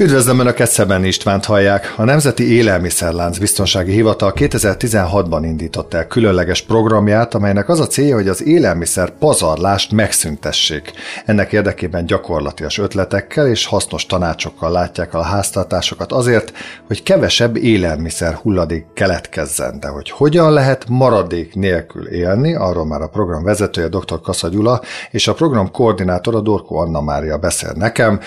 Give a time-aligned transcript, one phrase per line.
[0.00, 1.94] Üdvözlöm Önöket, Szeben Istvánt hallják.
[1.96, 8.28] A Nemzeti Élelmiszerlánc Biztonsági Hivatal 2016-ban indított el különleges programját, amelynek az a célja, hogy
[8.28, 10.92] az élelmiszer pazarlást megszüntessék.
[11.24, 16.52] Ennek érdekében gyakorlatias ötletekkel és hasznos tanácsokkal látják a háztartásokat azért,
[16.86, 19.80] hogy kevesebb élelmiszer hulladék keletkezzen.
[19.80, 24.20] De hogy hogyan lehet maradék nélkül élni, arról már a program vezetője dr.
[24.22, 24.80] Kassa Gyula
[25.10, 28.20] és a program koordinátora Dorko Anna Mária beszél nekem.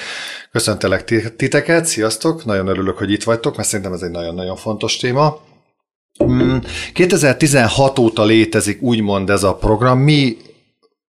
[0.52, 1.04] Köszöntelek
[1.36, 5.40] titeket, sziasztok, nagyon örülök, hogy itt vagytok, mert szerintem ez egy nagyon-nagyon fontos téma.
[6.94, 10.00] 2016 mm, óta létezik úgymond ez a program.
[10.00, 10.38] Mi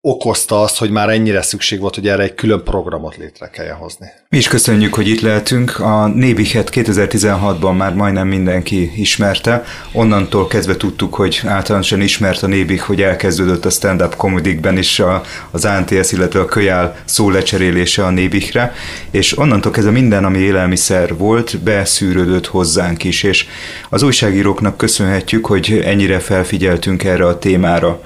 [0.09, 4.07] okozta azt, hogy már ennyire szükség volt, hogy erre egy külön programot létre kelljen hozni.
[4.29, 5.81] Mi is köszönjük, hogy itt lehetünk.
[5.81, 9.65] A Nébichet 2016-ban már majdnem mindenki ismerte.
[9.93, 15.23] Onnantól kezdve tudtuk, hogy általánosan ismert a Nébik, hogy elkezdődött a stand-up komedikben is a,
[15.51, 18.75] az ANTS, illetve a kölyál szó lecserélése a Nébikre,
[19.11, 23.47] és onnantól kezdve minden, ami élelmiszer volt, beszűrődött hozzánk is, és
[23.89, 28.01] az újságíróknak köszönhetjük, hogy ennyire felfigyeltünk erre a témára.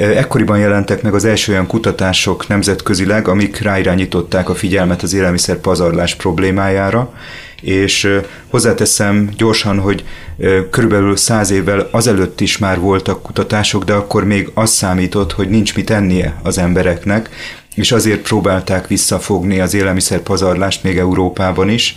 [0.00, 6.14] Ekkoriban jelentek meg az első olyan kutatások nemzetközileg, amik ráirányították a figyelmet az élelmiszer pazarlás
[6.14, 7.12] problémájára,
[7.60, 10.04] és hozzáteszem gyorsan, hogy
[10.70, 15.76] körülbelül száz évvel azelőtt is már voltak kutatások, de akkor még az számított, hogy nincs
[15.76, 17.30] mit ennie az embereknek,
[17.80, 21.96] és azért próbálták visszafogni az élelmiszer pazarlást még Európában is.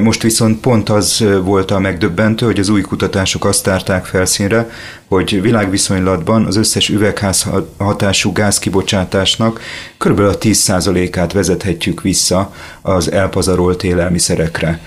[0.00, 4.70] Most viszont pont az volt a megdöbbentő, hogy az új kutatások azt tárták felszínre,
[5.08, 7.46] hogy világviszonylatban az összes üvegház
[7.76, 9.60] hatású gázkibocsátásnak
[9.98, 10.20] kb.
[10.20, 14.80] a 10%-át vezethetjük vissza az elpazarolt élelmiszerekre.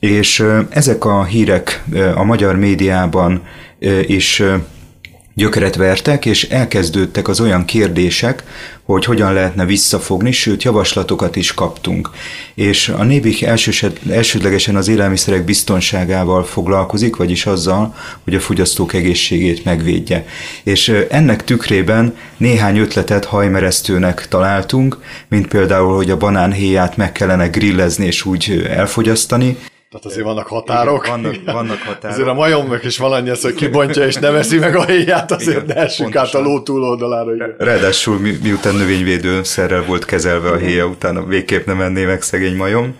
[0.00, 1.84] És ezek a hírek
[2.14, 3.42] a magyar médiában
[4.06, 4.42] is
[5.38, 8.42] gyökeret vertek, és elkezdődtek az olyan kérdések,
[8.84, 12.10] hogy hogyan lehetne visszafogni, sőt javaslatokat is kaptunk.
[12.54, 13.42] És a Nébik
[14.10, 17.94] elsődlegesen az élelmiszerek biztonságával foglalkozik, vagyis azzal,
[18.24, 20.26] hogy a fogyasztók egészségét megvédje.
[20.62, 28.06] És ennek tükrében néhány ötletet hajmeresztőnek találtunk, mint például, hogy a banánhéját meg kellene grillezni
[28.06, 29.56] és úgy elfogyasztani,
[29.90, 31.06] tehát azért vannak határok.
[31.06, 32.16] Igen, vannak, vannak határok.
[32.16, 35.62] Azért a majomnak is van annyi, hogy kibontja és nem eszi meg a héját, azért
[35.62, 37.34] igen, ne essünk át a ló túloldalára.
[37.34, 37.54] Igen.
[37.58, 42.96] Ráadásul mi, miután növényvédőszerrel volt kezelve a héja, utána végképp nem enné meg szegény majom.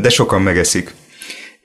[0.00, 0.94] De sokan megeszik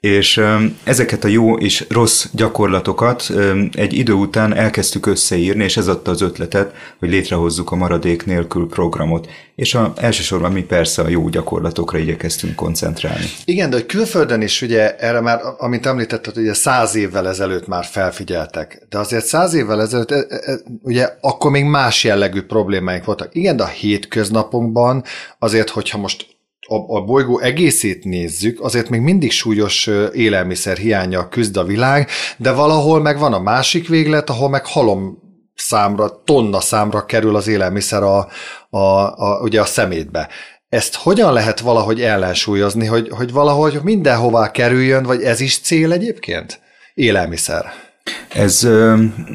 [0.06, 0.42] és
[0.84, 3.32] ezeket a jó és rossz gyakorlatokat
[3.72, 8.68] egy idő után elkezdtük összeírni, és ez adta az ötletet, hogy létrehozzuk a maradék nélkül
[8.68, 9.30] programot.
[9.56, 13.26] És a, elsősorban mi persze a jó gyakorlatokra igyekeztünk koncentrálni.
[13.46, 17.86] Igen, de hogy külföldön is ugye erre már, amit említetted, ugye száz évvel ezelőtt már
[17.86, 23.06] felfigyeltek, de azért száz évvel ezelőtt e, e, e, ugye akkor még más jellegű problémáink
[23.06, 23.30] voltak.
[23.32, 25.04] Igen, de a hétköznapunkban
[25.40, 26.35] azért, hogyha most
[26.68, 32.52] a, a bolygó egészét nézzük, azért még mindig súlyos élelmiszer hiánya küzd a világ, de
[32.52, 35.24] valahol meg van a másik véglet, ahol meg halom
[35.56, 38.28] számra, tonna számra kerül az élelmiszer a,
[38.70, 40.30] a, a, ugye a szemétbe.
[40.70, 46.60] Ezt hogyan lehet valahogy ellensúlyozni, hogy, hogy valahogy mindenhová kerüljön, vagy ez is cél egyébként?
[46.94, 47.85] Élelmiszer.
[48.28, 48.70] Ez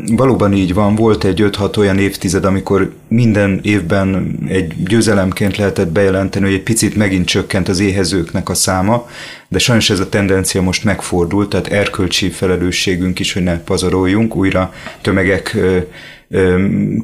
[0.06, 0.94] valóban így van.
[0.94, 6.96] Volt egy 5-6 olyan évtized, amikor minden évben egy győzelemként lehetett bejelenteni, hogy egy picit
[6.96, 9.08] megint csökkent az éhezőknek a száma,
[9.48, 14.74] de sajnos ez a tendencia most megfordult, tehát erkölcsi felelősségünk is, hogy ne pazaroljunk, újra
[15.00, 15.56] tömegek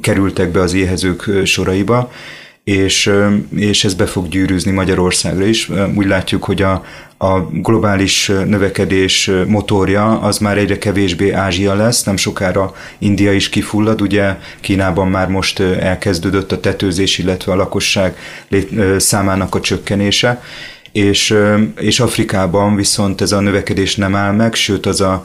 [0.01, 2.11] kerültek be az éhezők soraiba
[2.67, 3.13] és,
[3.57, 5.71] és ez be fog gyűrűzni Magyarországra is.
[5.95, 6.85] Úgy látjuk, hogy a,
[7.19, 14.01] a globális növekedés motorja az már egyre kevésbé Ázsia lesz, nem sokára India is kifullad,
[14.01, 18.17] ugye Kínában már most elkezdődött a tetőzés, illetve a lakosság
[18.97, 20.43] számának a csökkenése,
[20.93, 21.35] és,
[21.81, 25.23] és Afrikában viszont ez a növekedés nem áll meg, sőt az a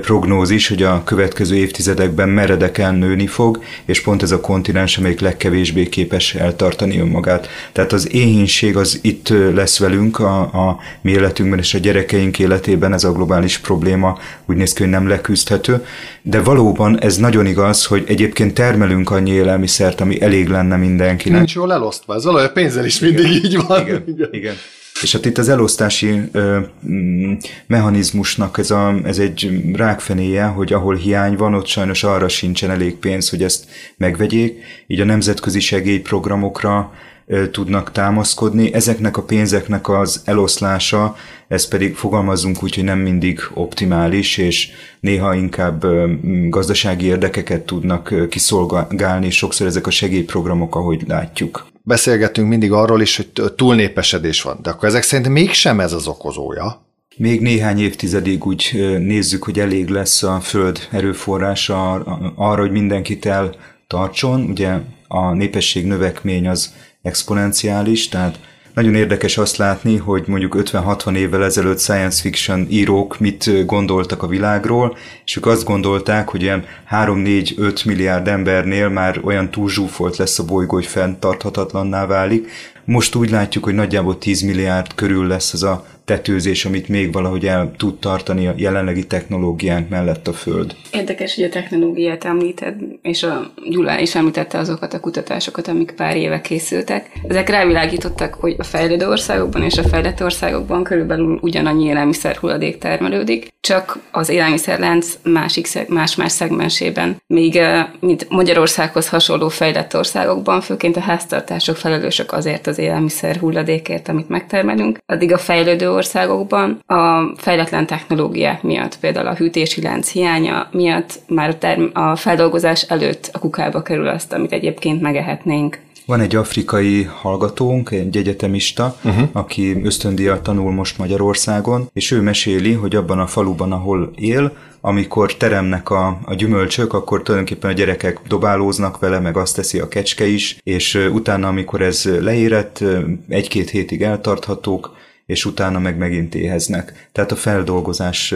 [0.00, 5.88] prognózis, hogy a következő évtizedekben meredeken nőni fog, és pont ez a kontinens, amelyik legkevésbé
[5.88, 7.48] képes eltartani önmagát.
[7.72, 12.92] Tehát az éhínség az itt lesz velünk a, a mi életünkben és a gyerekeink életében,
[12.92, 15.84] ez a globális probléma úgy néz ki, hogy nem leküzdhető,
[16.22, 21.38] de valóban ez nagyon igaz, hogy egyébként termelünk annyi élelmiszert, ami elég lenne mindenkinek.
[21.38, 23.80] Nincs jól elosztva, ez valahogy a pénzzel is mindig igen, így van.
[23.80, 24.28] Igen, igen.
[24.32, 24.54] igen.
[25.02, 26.58] És hát itt az elosztási ö,
[26.88, 27.32] mm,
[27.66, 32.96] mechanizmusnak ez, a, ez egy rákfenéje, hogy ahol hiány van, ott sajnos arra sincsen elég
[32.96, 33.66] pénz, hogy ezt
[33.96, 34.58] megvegyék.
[34.86, 36.92] Így a nemzetközi segélyprogramokra
[37.26, 38.74] ö, tudnak támaszkodni.
[38.74, 41.16] Ezeknek a pénzeknek az eloszlása,
[41.48, 44.68] ez pedig fogalmazunk úgy, hogy nem mindig optimális, és
[45.00, 46.12] néha inkább ö,
[46.48, 53.54] gazdasági érdekeket tudnak kiszolgálni, sokszor ezek a segélyprogramok, ahogy látjuk beszélgetünk mindig arról is, hogy
[53.56, 56.84] túlnépesedés van, de akkor ezek szerint mégsem ez az okozója.
[57.16, 61.92] Még néhány évtizedig úgy nézzük, hogy elég lesz a Föld erőforrása
[62.36, 64.40] arra, hogy mindenkit eltartson.
[64.50, 64.78] Ugye
[65.08, 68.38] a népesség növekmény az exponenciális, tehát
[68.80, 74.26] nagyon érdekes azt látni, hogy mondjuk 50-60 évvel ezelőtt science fiction írók mit gondoltak a
[74.26, 80.44] világról, és ők azt gondolták, hogy ilyen 3-4-5 milliárd embernél már olyan túlzsúfolt lesz a
[80.44, 82.50] bolygó, hogy fenntarthatatlanná válik.
[82.84, 87.46] Most úgy látjuk, hogy nagyjából 10 milliárd körül lesz az a tetőzés, amit még valahogy
[87.46, 90.74] el tud tartani a jelenlegi technológiánk mellett a Föld.
[90.92, 96.16] Érdekes, hogy a technológiát említed, és a Gyula is említette azokat a kutatásokat, amik pár
[96.16, 97.10] éve készültek.
[97.28, 103.48] Ezek rávilágítottak, hogy a fejlődő országokban és a fejlett országokban körülbelül ugyanannyi élelmiszer hulladék termelődik,
[103.60, 107.22] csak az élelmiszerlánc másik, más-más szegmensében.
[107.26, 107.60] Míg
[108.00, 114.98] mint Magyarországhoz hasonló fejlett országokban, főként a háztartások felelősök azért az élelmiszer hulladékért, amit megtermelünk,
[115.06, 121.48] addig a fejlődő országokban a fejletlen technológiák miatt, például a hűtési lánc hiánya miatt már
[121.48, 125.78] a, term- a feldolgozás előtt a kukába kerül azt, amit egyébként megehetnénk.
[126.06, 129.28] Van egy afrikai hallgatónk, egy egyetemista, uh-huh.
[129.32, 135.34] aki ösztöndíjat tanul most Magyarországon, és ő meséli, hogy abban a faluban, ahol él, amikor
[135.34, 140.26] teremnek a, a gyümölcsök, akkor tulajdonképpen a gyerekek dobálóznak vele, meg azt teszi a kecske
[140.26, 142.84] is, és utána, amikor ez leérett,
[143.28, 144.98] egy-két hétig eltarthatók,
[145.30, 147.08] és utána meg megint éheznek.
[147.12, 148.34] Tehát a feldolgozás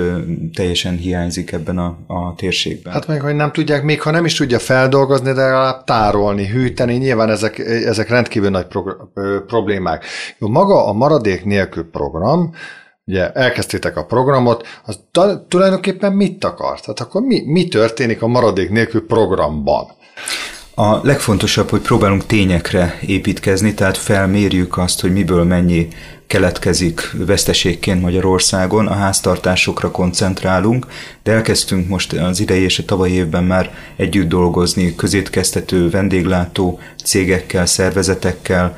[0.54, 2.92] teljesen hiányzik ebben a, a térségben.
[2.92, 6.94] Hát meg, hogy nem tudják, még ha nem is tudja feldolgozni, de legalább tárolni, hűteni,
[6.94, 8.96] nyilván ezek, ezek rendkívül nagy pro-
[9.46, 10.04] problémák.
[10.38, 12.54] Jó, maga a maradék nélkül program,
[13.06, 15.00] ugye elkezdtétek a programot, az
[15.48, 16.80] tulajdonképpen mit akart?
[16.80, 19.86] Tehát akkor mi, mi történik a maradék nélkül programban?
[20.76, 25.88] A legfontosabb, hogy próbálunk tényekre építkezni, tehát felmérjük azt, hogy miből mennyi
[26.26, 30.86] keletkezik veszteségként Magyarországon, a háztartásokra koncentrálunk,
[31.22, 37.66] de elkezdtünk most az idei és a tavalyi évben már együtt dolgozni közétkeztető vendéglátó cégekkel,
[37.66, 38.76] szervezetekkel,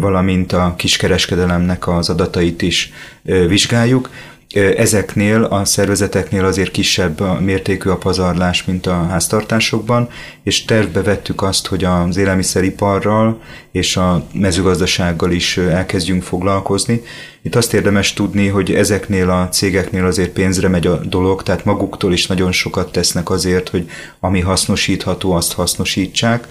[0.00, 2.92] valamint a kiskereskedelemnek az adatait is
[3.22, 4.10] vizsgáljuk.
[4.54, 10.08] Ezeknél a szervezeteknél azért kisebb a mértékű a pazarlás, mint a háztartásokban,
[10.42, 13.40] és tervbe vettük azt, hogy az élelmiszeriparral
[13.72, 17.02] és a mezőgazdasággal is elkezdjünk foglalkozni.
[17.42, 22.12] Itt azt érdemes tudni, hogy ezeknél a cégeknél azért pénzre megy a dolog, tehát maguktól
[22.12, 23.90] is nagyon sokat tesznek azért, hogy
[24.20, 26.48] ami hasznosítható, azt hasznosítsák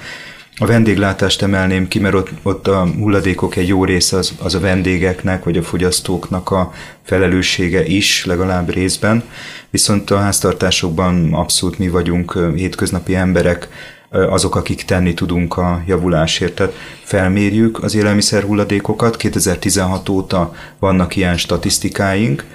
[0.57, 4.59] a vendéglátást emelném ki, mert ott, ott a hulladékok egy jó része az, az a
[4.59, 6.71] vendégeknek, vagy a fogyasztóknak a
[7.03, 9.23] felelőssége is, legalább részben.
[9.69, 13.67] Viszont a háztartásokban abszolút mi vagyunk hétköznapi emberek,
[14.09, 16.55] azok, akik tenni tudunk a javulásért.
[16.55, 16.73] Tehát
[17.03, 22.45] felmérjük az élelmiszer hulladékokat, 2016 óta vannak ilyen statisztikáink,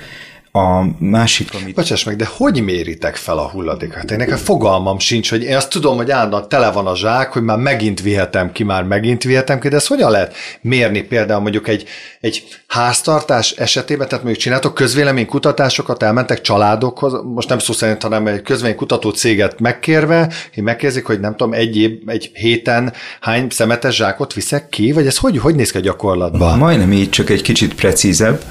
[0.58, 1.74] a másik, amit...
[1.74, 4.10] Bocsáss meg, de hogy méritek fel a hulladékot?
[4.10, 7.42] Én nekem fogalmam sincs, hogy én azt tudom, hogy állandóan tele van a zsák, hogy
[7.42, 11.68] már megint vihetem ki, már megint vihetem ki, de ezt hogyan lehet mérni például mondjuk
[11.68, 11.84] egy,
[12.20, 18.42] egy háztartás esetében, tehát mondjuk csináltok közvéleménykutatásokat, elmentek családokhoz, most nem szó szerint, hanem egy
[18.42, 24.32] közvéleménykutató céget megkérve, hogy megkérdezik, hogy nem tudom, egy, év, egy héten hány szemetes zsákot
[24.32, 26.58] viszek ki, vagy ez hogy, hogy néz ki a gyakorlatban?
[26.58, 28.42] Majdnem így, csak egy kicsit precízebb.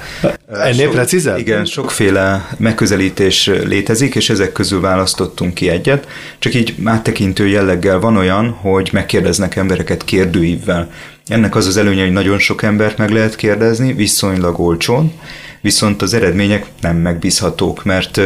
[0.50, 1.38] Ennél precízebb?
[1.38, 1.65] Igen,
[1.98, 6.08] sokféle megközelítés létezik, és ezek közül választottunk ki egyet.
[6.39, 10.92] Csak így áttekintő jelleggel van olyan, hogy megkérdeznek embereket kérdőívvel.
[11.27, 15.12] Ennek az az előnye, hogy nagyon sok embert meg lehet kérdezni, viszonylag olcsón,
[15.62, 18.22] viszont az eredmények nem megbízhatók, mert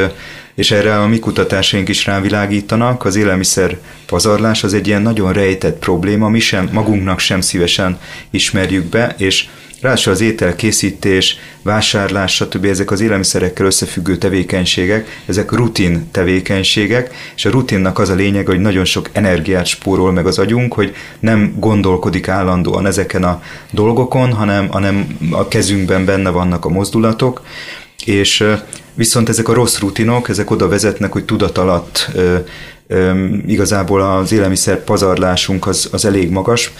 [0.55, 5.79] és erre a mi kutatásaink is rávilágítanak, az élelmiszer pazarlás az egy ilyen nagyon rejtett
[5.79, 7.99] probléma, mi sem magunknak sem szívesen
[8.29, 9.47] ismerjük be, és
[9.81, 12.65] Ráadásul az ételkészítés, vásárlás, stb.
[12.65, 18.59] ezek az élelmiszerekkel összefüggő tevékenységek, ezek rutin tevékenységek, és a rutinnak az a lényeg, hogy
[18.59, 24.67] nagyon sok energiát spórol meg az agyunk, hogy nem gondolkodik állandóan ezeken a dolgokon, hanem,
[24.67, 27.41] hanem a kezünkben benne vannak a mozdulatok,
[28.05, 28.43] és
[28.93, 32.11] viszont ezek a rossz rutinok, ezek oda vezetnek, hogy tudat alatt
[33.47, 36.71] igazából az élelmiszer pazarlásunk az, az elég magas.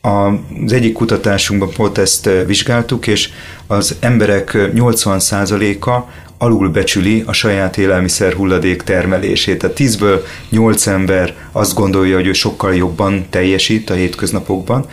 [0.00, 3.30] Az egyik kutatásunkban pont ezt vizsgáltuk, és
[3.66, 9.58] az emberek 80%-a alulbecsüli a saját élelmiszer hulladék termelését.
[9.58, 14.86] Tehát 10-ből 8 ember azt gondolja, hogy ő sokkal jobban teljesít a hétköznapokban.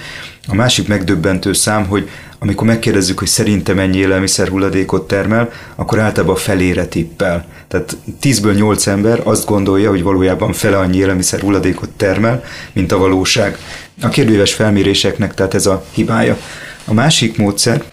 [0.47, 2.09] A másik megdöbbentő szám, hogy
[2.39, 7.46] amikor megkérdezzük, hogy szerinte mennyi élelmiszer hulladékot termel, akkor általában felére tippel.
[7.67, 12.98] Tehát 10-ből 8 ember azt gondolja, hogy valójában fele annyi élelmiszer hulladékot termel, mint a
[12.98, 13.58] valóság.
[14.01, 16.38] A kérdőíves felméréseknek tehát ez a hibája.
[16.86, 17.84] A másik módszer,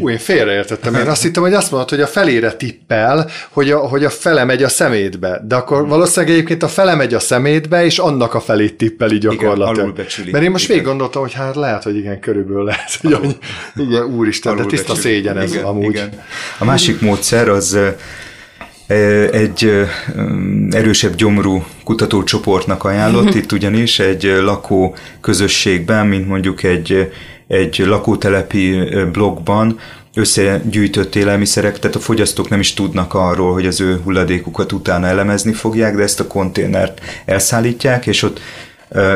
[0.00, 0.94] Ú, én félreértettem.
[0.94, 4.44] Én azt hittem, hogy azt mondod, hogy a felére tippel, hogy a, hogy a fele
[4.44, 5.42] megy a szemétbe.
[5.48, 9.98] De akkor valószínűleg egyébként a fele megy a szemétbe, és annak a felét tippeli gyakorlatilag.
[9.98, 13.36] Igen, Mert én most végig gondoltam, hogy hát lehet, hogy igen, körülbelül lehet, hogy annyi,
[13.76, 15.94] igen, úristen, de tiszta szégyen ez igen, amúgy.
[15.94, 16.22] Igen.
[16.58, 17.78] A másik módszer az
[19.30, 19.86] egy
[20.70, 27.12] erősebb gyomrú kutatócsoportnak ajánlott, itt ugyanis egy lakó közösségben, mint mondjuk egy
[27.48, 29.78] egy lakótelepi blogban
[30.14, 35.52] összegyűjtött élelmiszerek, tehát a fogyasztók nem is tudnak arról, hogy az ő hulladékukat utána elemezni
[35.52, 38.40] fogják, de ezt a konténert elszállítják, és ott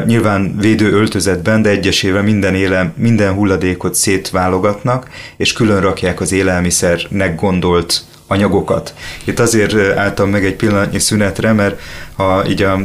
[0.06, 7.40] nyilván védő öltözetben, de egyesével minden, éle, minden hulladékot szétválogatnak, és külön rakják az élelmiszernek
[7.40, 8.94] gondolt anyagokat.
[9.24, 11.80] Itt azért álltam meg egy pillanatnyi szünetre, mert
[12.16, 12.80] ha így a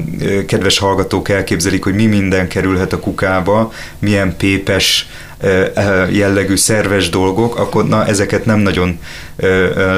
[0.47, 5.07] kedves hallgatók elképzelik, hogy mi minden kerülhet a kukába, milyen pépes
[6.09, 8.99] jellegű szerves dolgok, akkor na, ezeket nem nagyon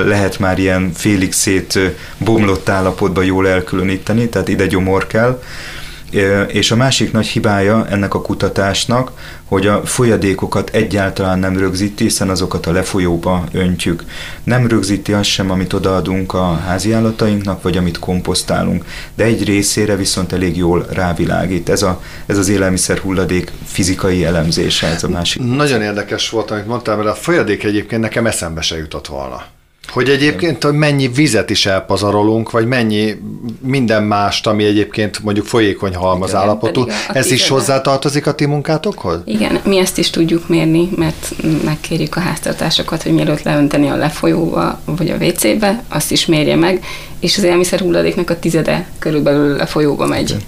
[0.06, 1.80] lehet már ilyen félig szét
[2.18, 5.42] bomlott állapotba jól elkülöníteni, tehát ide gyomor kell.
[6.48, 9.12] És a másik nagy hibája ennek a kutatásnak,
[9.46, 14.04] hogy a folyadékokat egyáltalán nem rögzíti, hiszen azokat a lefolyóba öntjük.
[14.44, 18.86] Nem rögzíti azt sem, amit odaadunk a háziállatainknak, vagy amit komposztálunk,
[19.16, 21.70] de egy részére viszont elég jól rávilágít.
[21.70, 25.42] Ez, a, ez az élelmiszer hulladék fizikai elemzése, ez a másik.
[25.42, 29.44] Nagyon érdekes volt, amit mondtál, mert a folyadék egyébként nekem eszembe se jutott volna.
[29.92, 33.16] Hogy egyébként hogy mennyi vizet is elpazarolunk, vagy mennyi
[33.62, 36.86] minden mást, ami egyébként mondjuk folyékony halmaz Igen, állapotú.
[37.14, 39.20] Ez is hozzátartozik a ti munkátokhoz?
[39.26, 44.80] Igen, mi ezt is tudjuk mérni, mert megkérjük a háztartásokat, hogy mielőtt leönteni a lefolyóba
[44.86, 46.84] vagy a WC-be, azt is mérje meg,
[47.20, 50.30] és az élmiszer hulladéknak a tizede körülbelül lefolyóba megy.
[50.30, 50.42] Igen.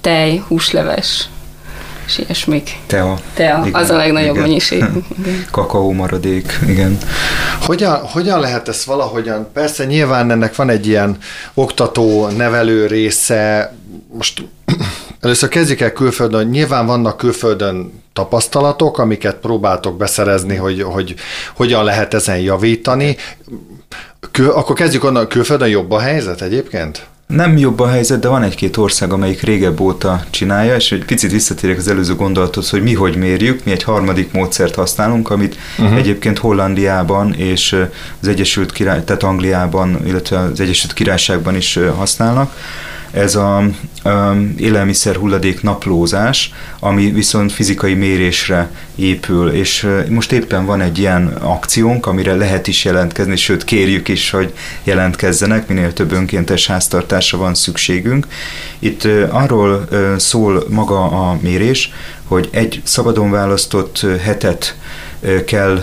[0.00, 1.28] Tej, húsleves,
[2.10, 2.78] és ilyesmik.
[2.86, 3.18] Tea.
[3.34, 4.46] Tea, igen, az a legnagyobb igen.
[4.46, 4.84] mennyiség.
[5.50, 6.98] Kakaó maradék, igen.
[7.60, 11.16] Hogyan, hogyan lehet ezt valahogyan, persze nyilván ennek van egy ilyen
[11.54, 13.74] oktató, nevelő része,
[14.12, 14.44] most
[15.20, 21.14] először kezdjük el külföldön, nyilván vannak külföldön tapasztalatok, amiket próbáltok beszerezni, hogy, hogy
[21.54, 23.16] hogyan lehet ezen javítani.
[24.30, 27.06] Kül, akkor kezdjük onnan, külföldön jobb a helyzet egyébként?
[27.30, 31.30] Nem jobb a helyzet, de van egy-két ország, amelyik régebb óta csinálja, és egy picit
[31.30, 33.64] visszatérek az előző gondolathoz, hogy mi hogy mérjük.
[33.64, 35.96] Mi egy harmadik módszert használunk, amit uh-huh.
[35.96, 37.86] egyébként Hollandiában és
[38.20, 42.52] az Egyesült Király, tehát Angliában, illetve az Egyesült Királyságban is használnak
[43.10, 43.56] ez a,
[44.02, 51.26] a élelmiszer hulladék naplózás, ami viszont fizikai mérésre épül, és most éppen van egy ilyen
[51.26, 54.52] akciónk, amire lehet is jelentkezni, sőt kérjük is, hogy
[54.82, 58.26] jelentkezzenek, minél több önkéntes háztartásra van szükségünk.
[58.78, 61.92] Itt arról szól maga a mérés,
[62.24, 64.76] hogy egy szabadon választott hetet
[65.46, 65.82] kell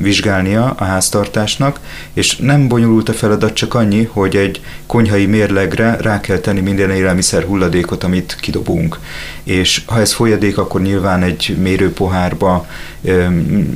[0.00, 1.80] vizsgálnia a háztartásnak,
[2.12, 6.90] és nem bonyolult a feladat, csak annyi, hogy egy konyhai mérlegre rá kell tenni minden
[6.90, 8.98] élelmiszer hulladékot, amit kidobunk.
[9.42, 12.66] És ha ez folyadék, akkor nyilván egy mérőpohárba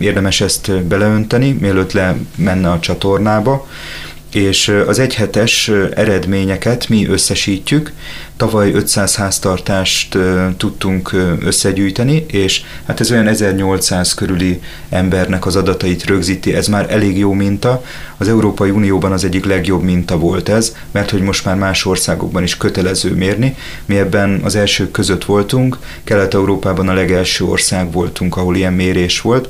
[0.00, 3.66] érdemes ezt beleönteni, mielőtt lemenne a csatornába,
[4.34, 7.92] és az egyhetes eredményeket mi összesítjük.
[8.36, 10.18] Tavaly 500 háztartást
[10.56, 17.18] tudtunk összegyűjteni, és hát ez olyan 1800 körüli embernek az adatait rögzíti, ez már elég
[17.18, 17.84] jó minta.
[18.16, 22.42] Az Európai Unióban az egyik legjobb minta volt ez, mert hogy most már más országokban
[22.42, 23.56] is kötelező mérni.
[23.84, 29.48] Mi ebben az elsők között voltunk, Kelet-Európában a legelső ország voltunk, ahol ilyen mérés volt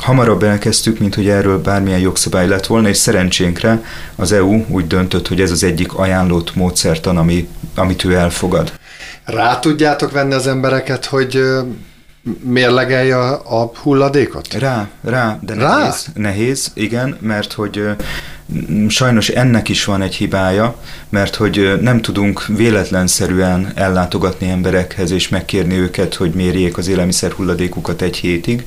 [0.00, 3.82] hamarabb elkezdtük, mint hogy erről bármilyen jogszabály lett volna, és szerencsénkre
[4.16, 8.72] az EU úgy döntött, hogy ez az egyik ajánlott módszertan, ami, amit ő elfogad.
[9.24, 11.42] Rá tudjátok venni az embereket, hogy
[12.42, 14.54] mérlegelje a, a hulladékot?
[14.54, 15.76] Rá, rá, de rá?
[15.76, 16.06] nehéz.
[16.14, 17.88] Nehéz, igen, mert hogy
[18.88, 20.76] sajnos ennek is van egy hibája,
[21.08, 28.02] mert hogy nem tudunk véletlenszerűen ellátogatni emberekhez és megkérni őket, hogy mérjék az élelmiszer hulladékukat
[28.02, 28.66] egy hétig.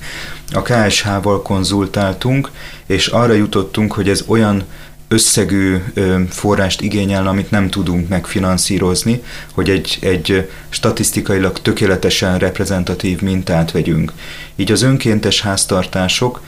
[0.51, 2.51] A KSH-val konzultáltunk,
[2.85, 4.63] és arra jutottunk, hogy ez olyan
[5.07, 5.77] összegű
[6.29, 9.23] forrást igényel, amit nem tudunk megfinanszírozni,
[9.53, 14.11] hogy egy, egy statisztikailag tökéletesen reprezentatív mintát vegyünk.
[14.55, 16.41] Így az önkéntes háztartások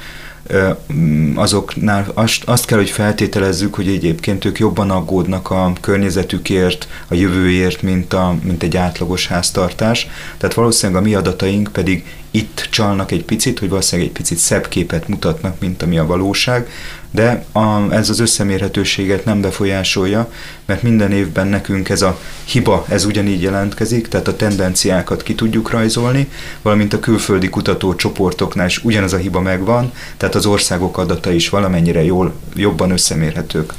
[1.35, 7.81] azoknál azt, azt kell, hogy feltételezzük, hogy egyébként ők jobban aggódnak a környezetükért, a jövőért,
[7.81, 10.07] mint, a, mint egy átlagos háztartás.
[10.37, 14.67] Tehát valószínűleg a mi adataink pedig itt csalnak egy picit, hogy valószínűleg egy picit szebb
[14.67, 16.69] képet mutatnak, mint ami a valóság,
[17.15, 20.31] de a, ez az összemérhetőséget nem befolyásolja,
[20.65, 25.69] mert minden évben nekünk ez a hiba, ez ugyanígy jelentkezik, tehát a tendenciákat ki tudjuk
[25.69, 26.29] rajzolni,
[26.61, 32.03] valamint a külföldi kutatócsoportoknál is ugyanaz a hiba megvan, tehát az országok adata is valamennyire
[32.03, 33.73] jól, jobban összemérhetők.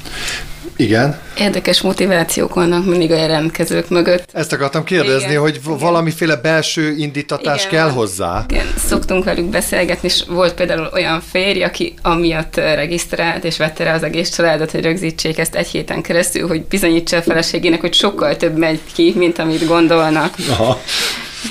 [0.76, 1.18] Igen.
[1.38, 4.30] Érdekes motivációk vannak mindig a jelentkezők mögött.
[4.32, 5.78] Ezt akartam kérdezni, igen, hogy igen.
[5.78, 8.44] valamiféle belső indítatás igen, kell hozzá.
[8.48, 13.94] Igen, szoktunk velük beszélgetni, és volt például olyan férj, aki amiatt regisztrált, és vette rá
[13.94, 18.36] az egész családot, hogy rögzítsék ezt egy héten keresztül, hogy bizonyítsa a feleségének, hogy sokkal
[18.36, 20.34] több megy ki, mint amit gondolnak.
[20.50, 20.80] Aha.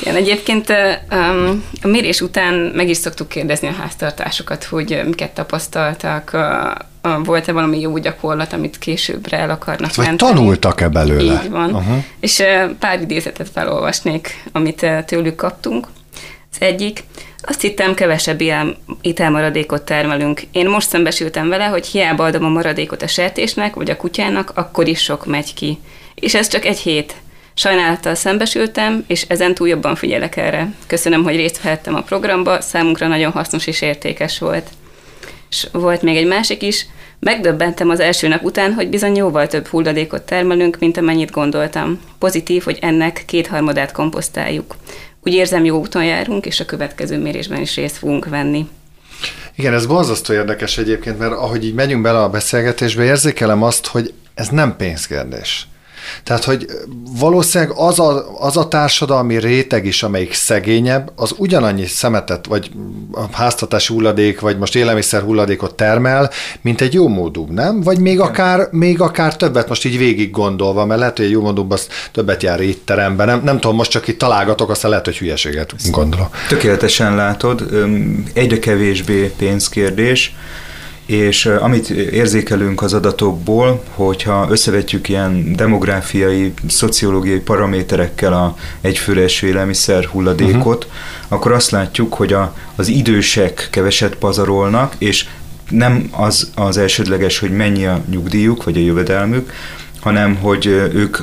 [0.01, 0.69] Igen, egyébként
[1.81, 6.37] a mérés után meg is szoktuk kérdezni a háztartásokat, hogy miket tapasztaltak,
[7.23, 10.33] volt-e valami jó gyakorlat, amit későbbre el akarnak Vagy menteni.
[10.33, 11.41] tanultak-e belőle?
[11.43, 11.73] Így van.
[11.73, 12.03] Uh-huh.
[12.19, 12.43] És
[12.79, 15.87] pár idézetet felolvasnék, amit tőlük kaptunk.
[16.51, 17.03] Az egyik,
[17.41, 18.39] azt hittem, kevesebb
[19.01, 20.41] ételmaradékot termelünk.
[20.51, 24.87] Én most szembesültem vele, hogy hiába adom a maradékot a sertésnek vagy a kutyának, akkor
[24.87, 25.79] is sok megy ki.
[26.15, 27.15] És ez csak egy hét.
[27.55, 30.73] Sajnálattal szembesültem, és ezen túl jobban figyelek erre.
[30.87, 34.69] Köszönöm, hogy részt vehettem a programba, számunkra nagyon hasznos és értékes volt.
[35.49, 36.85] És volt még egy másik is,
[37.19, 41.99] Megdöbbentem az első nap után, hogy bizony jóval több hulladékot termelünk, mint amennyit gondoltam.
[42.19, 44.75] Pozitív, hogy ennek kétharmadát komposztáljuk.
[45.23, 48.67] Úgy érzem, jó úton járunk, és a következő mérésben is részt fogunk venni.
[49.55, 54.13] Igen, ez borzasztó érdekes egyébként, mert ahogy így megyünk bele a beszélgetésbe, érzékelem azt, hogy
[54.33, 55.67] ez nem pénzkérdés.
[56.23, 56.65] Tehát, hogy
[57.19, 62.71] valószínűleg az a, az a társadalmi réteg is, amelyik szegényebb, az ugyanannyi szemetet, vagy
[63.31, 66.29] háztatási hulladék, vagy most élelmiszer hulladékot termel,
[66.61, 67.81] mint egy jó módú, nem?
[67.81, 71.41] Vagy még akár, még akár többet most így végig gondolva, mert lehet, hogy egy jó
[71.41, 73.27] módú, az többet jár étteremben.
[73.27, 76.27] Nem, nem tudom, most csak itt találgatok, aztán lehet, hogy hülyeséget gondolom.
[76.47, 77.63] Tökéletesen látod,
[78.33, 80.35] egyre kevésbé pénzkérdés,
[81.05, 90.05] és amit érzékelünk az adatokból, hogyha összevetjük ilyen demográfiai, szociológiai paraméterekkel a egyfőre eső élelmiszer
[90.05, 90.99] hulladékot, uh-huh.
[91.27, 95.25] akkor azt látjuk, hogy a, az idősek keveset pazarolnak, és
[95.69, 99.51] nem az, az elsődleges, hogy mennyi a nyugdíjuk, vagy a jövedelmük,
[99.99, 101.17] hanem hogy ők,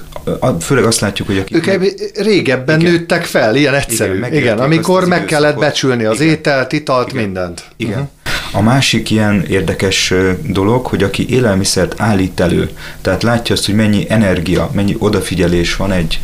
[0.61, 1.57] főleg azt látjuk, hogy akik...
[1.57, 1.95] Ők meg...
[2.15, 2.93] régebben igen.
[2.93, 4.17] nőttek fel, ilyen egyszerű.
[4.17, 6.33] Igen, igen amikor meg kellett becsülni az igen.
[6.33, 7.23] ételt, italt, igen.
[7.25, 7.65] mindent.
[7.77, 7.93] Igen.
[7.93, 8.09] Uh-huh.
[8.55, 10.15] A másik ilyen érdekes
[10.47, 15.93] dolog, hogy aki élelmiszert állít elő, tehát látja azt, hogy mennyi energia, mennyi odafigyelés van
[15.93, 16.21] egy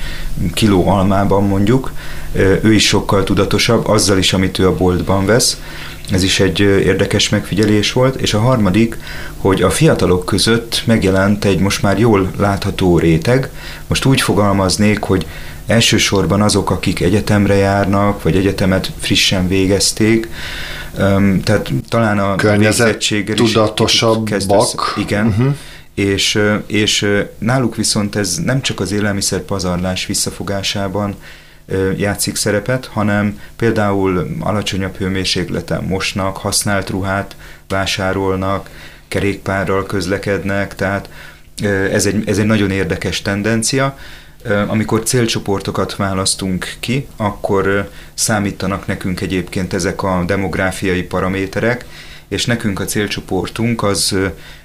[0.54, 1.92] kiló almában mondjuk,
[2.62, 5.60] ő is sokkal tudatosabb azzal is, amit ő a boltban vesz.
[6.10, 8.20] Ez is egy érdekes megfigyelés volt.
[8.20, 8.96] És a harmadik,
[9.36, 13.50] hogy a fiatalok között megjelent egy most már jól látható réteg.
[13.86, 15.26] Most úgy fogalmaznék, hogy
[15.68, 20.28] elsősorban azok, akik egyetemre járnak, vagy egyetemet frissen végezték,
[21.44, 23.04] tehát talán a környezet
[23.34, 24.94] tudatosabbak.
[24.98, 25.26] Igen.
[25.26, 25.54] Uh-huh.
[25.94, 27.06] És, és
[27.38, 31.14] náluk viszont ez nem csak az élelmiszer pazarlás visszafogásában
[31.96, 37.36] játszik szerepet, hanem például alacsonyabb hőmérsékleten mosnak, használt ruhát
[37.68, 38.70] vásárolnak,
[39.08, 41.08] kerékpárral közlekednek, tehát
[41.92, 43.98] ez egy, ez egy nagyon érdekes tendencia.
[44.66, 51.84] Amikor célcsoportokat választunk ki, akkor számítanak nekünk egyébként ezek a demográfiai paraméterek,
[52.28, 54.16] és nekünk a célcsoportunk az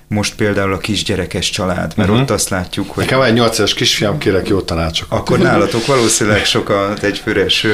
[0.08, 2.24] most például a kisgyerekes család, mert uh-huh.
[2.24, 3.04] ott azt látjuk, hogy...
[3.04, 5.20] Nekem van egy 8 éves kisfiam, kérek jó tanácsokat.
[5.20, 7.66] Akkor nálatok valószínűleg sokat egy főres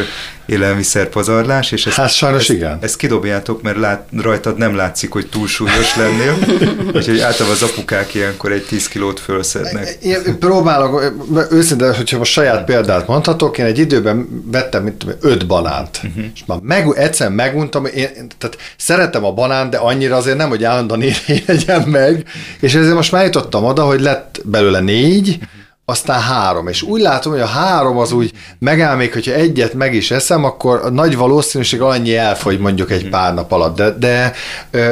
[0.50, 2.78] élelmiszerpazarlás, és ezt, hát sajnos ezt, igen.
[2.82, 6.38] ezt kidobjátok, mert lát, rajtad nem látszik, hogy túlsúlyos lennél,
[6.96, 9.98] úgyhogy általában az apukák ilyenkor egy 10 kilót fölszednek.
[10.02, 11.14] Én próbálok,
[11.52, 16.24] őszintén, hogyha most saját példát mondhatok, én egy időben vettem, mint öt banánt, uh-huh.
[16.34, 20.64] és már meg, egyszer meguntam, én, tehát szeretem a banánt, de annyira azért nem, hogy
[20.64, 22.26] állandóan én legyen meg,
[22.60, 25.58] és ezért most már jutottam oda, hogy lett belőle négy, uh-huh
[25.90, 26.68] aztán három.
[26.68, 30.44] És úgy látom, hogy a három az úgy megáll még, hogyha egyet meg is eszem,
[30.44, 33.76] akkor a nagy valószínűség annyi elfogy mondjuk egy pár nap alatt.
[33.76, 34.34] De, de
[34.72, 34.92] ö,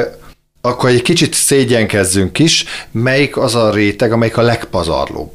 [0.60, 5.32] akkor egy kicsit szégyenkezzünk is, melyik az a réteg, amelyik a legpazarlóbb.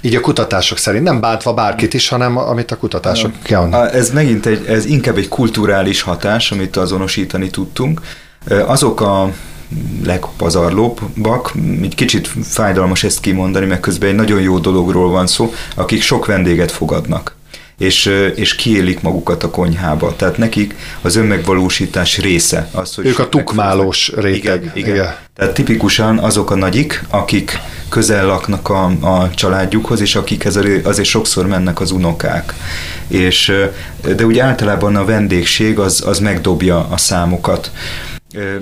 [0.00, 3.74] Így a kutatások szerint, nem bántva bárkit is, hanem amit a kutatások kell.
[3.74, 8.00] Ez megint egy, ez inkább egy kulturális hatás, amit azonosítani tudtunk.
[8.66, 9.32] Azok a
[10.04, 11.52] legpazarlóbbak.
[11.82, 16.26] Egy kicsit fájdalmas ezt kimondani, mert közben egy nagyon jó dologról van szó, akik sok
[16.26, 17.36] vendéget fogadnak.
[17.78, 20.16] és, és kiélik magukat a konyhába.
[20.16, 22.68] Tehát nekik az önmegvalósítás része.
[22.72, 24.62] Az, hogy ők a tukmálós réteg.
[24.62, 24.94] Igen, igen.
[24.94, 25.14] igen.
[25.36, 27.58] Tehát tipikusan azok a nagyik, akik
[27.88, 32.54] közel laknak a, a családjukhoz, és akikhez azért sokszor mennek az unokák.
[33.08, 33.52] És,
[34.16, 37.70] de úgy általában a vendégség az, az megdobja a számokat.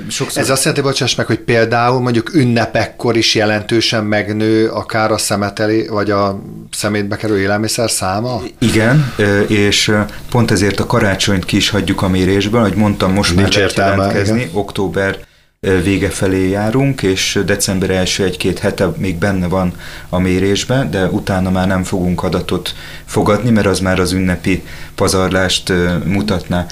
[0.08, 0.42] Sokszor...
[0.42, 5.86] Ez azt jelenti, bocsáss meg, hogy például mondjuk ünnepekkor is jelentősen megnő akár a szemeteli,
[5.88, 8.42] vagy a szemétbe kerül élelmiszer száma?
[8.58, 9.12] Igen,
[9.46, 9.92] és
[10.30, 13.76] pont ezért a karácsonyt ki is hagyjuk a mérésből, hogy mondtam, most Nincs már lehet
[13.76, 14.50] jelentkezni, igen.
[14.52, 15.28] október
[15.60, 19.72] vége felé járunk, és december első egy-két hete még benne van
[20.08, 24.62] a mérésbe, de utána már nem fogunk adatot fogadni, mert az már az ünnepi
[24.94, 25.72] pazarlást
[26.04, 26.66] mutatná.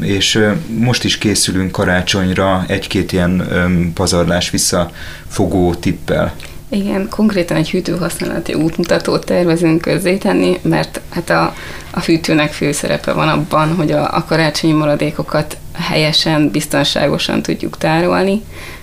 [0.00, 3.48] És most is készülünk karácsonyra egy-két ilyen
[3.94, 6.34] pazarlás visszafogó tippel.
[6.68, 11.54] Igen, konkrétan egy hűtőhasználati útmutatót tervezünk közzétenni, mert hát a,
[11.90, 18.42] a hűtőnek főszerepe van abban, hogy a, a karácsonyi maradékokat helyesen, biztonságosan tudjuk tárolni,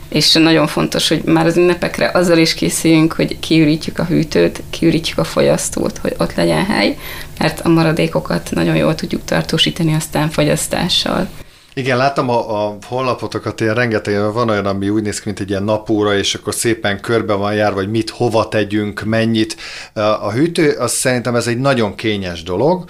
[0.10, 5.18] és nagyon fontos, hogy már az ünnepekre azzal is készüljünk, hogy kiürítjük a hűtőt, kiürítjük
[5.18, 6.98] a folyasztót, hogy ott legyen hely,
[7.40, 11.28] mert a maradékokat nagyon jól tudjuk tartósítani aztán fogyasztással.
[11.76, 15.50] Igen, láttam a, a honlapotokat, ilyen rengeteg, van olyan, ami úgy néz ki, mint egy
[15.50, 19.56] ilyen napóra, és akkor szépen körbe van jár, vagy mit, hova tegyünk, mennyit.
[19.94, 22.90] A hűtő, az szerintem ez egy nagyon kényes dolog.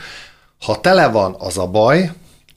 [0.65, 2.12] Ha tele van, az a baj,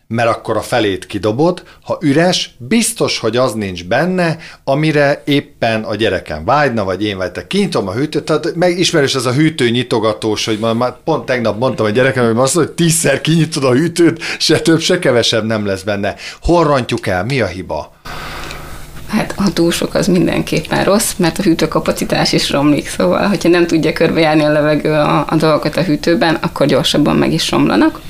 [0.09, 5.95] mert akkor a felét kidobod, ha üres, biztos, hogy az nincs benne, amire éppen a
[5.95, 10.45] gyerekem vágyna, vagy én vagy te kinyitom a hűtőt, tehát megismerős ez a hűtő nyitogatós,
[10.45, 14.61] hogy már pont tegnap mondtam a gyerekem, hogy azt hogy tízszer kinyitod a hűtőt, se
[14.61, 16.14] több, se kevesebb nem lesz benne.
[16.40, 17.25] Hol rontjuk el?
[17.25, 17.92] Mi a hiba?
[19.09, 23.66] Hát ha túl sok, az mindenképpen rossz, mert a hűtőkapacitás is romlik, szóval, hogyha nem
[23.66, 28.01] tudja körbejárni a levegő a, a dolgokat a hűtőben, akkor gyorsabban meg is romlanak.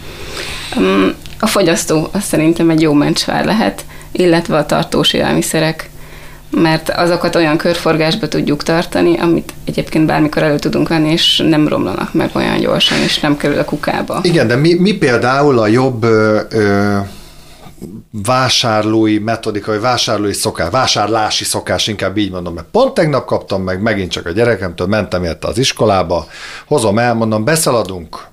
[1.38, 5.90] A fogyasztó az szerintem egy jó mencsvár lehet, illetve a tartós élelmiszerek,
[6.50, 12.14] mert azokat olyan körforgásba tudjuk tartani, amit egyébként bármikor elő tudunk venni, és nem romlanak
[12.14, 14.20] meg olyan gyorsan, és nem kerül a kukába.
[14.22, 16.98] Igen, de mi, mi például a jobb ö, ö,
[18.10, 23.82] vásárlói metodika, vagy vásárlói szokás, vásárlási szokás, inkább így mondom, mert pont tegnap kaptam meg,
[23.82, 26.26] megint csak a gyerekemtől, mentem érte az iskolába,
[26.66, 28.26] hozom el, mondom, beszaladunk,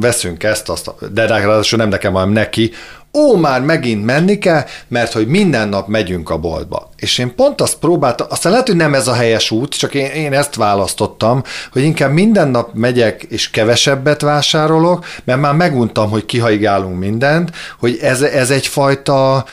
[0.00, 2.72] veszünk ezt, azt, de ráadásul nem nekem, hanem neki,
[3.12, 6.90] ó, már megint menni kell, mert hogy minden nap megyünk a boltba.
[6.96, 10.10] És én pont azt próbáltam, aztán lehet, hogy nem ez a helyes út, csak én,
[10.10, 16.26] én ezt választottam, hogy inkább minden nap megyek és kevesebbet vásárolok, mert már meguntam, hogy
[16.26, 19.44] kihaigálunk mindent, hogy ez, ez egyfajta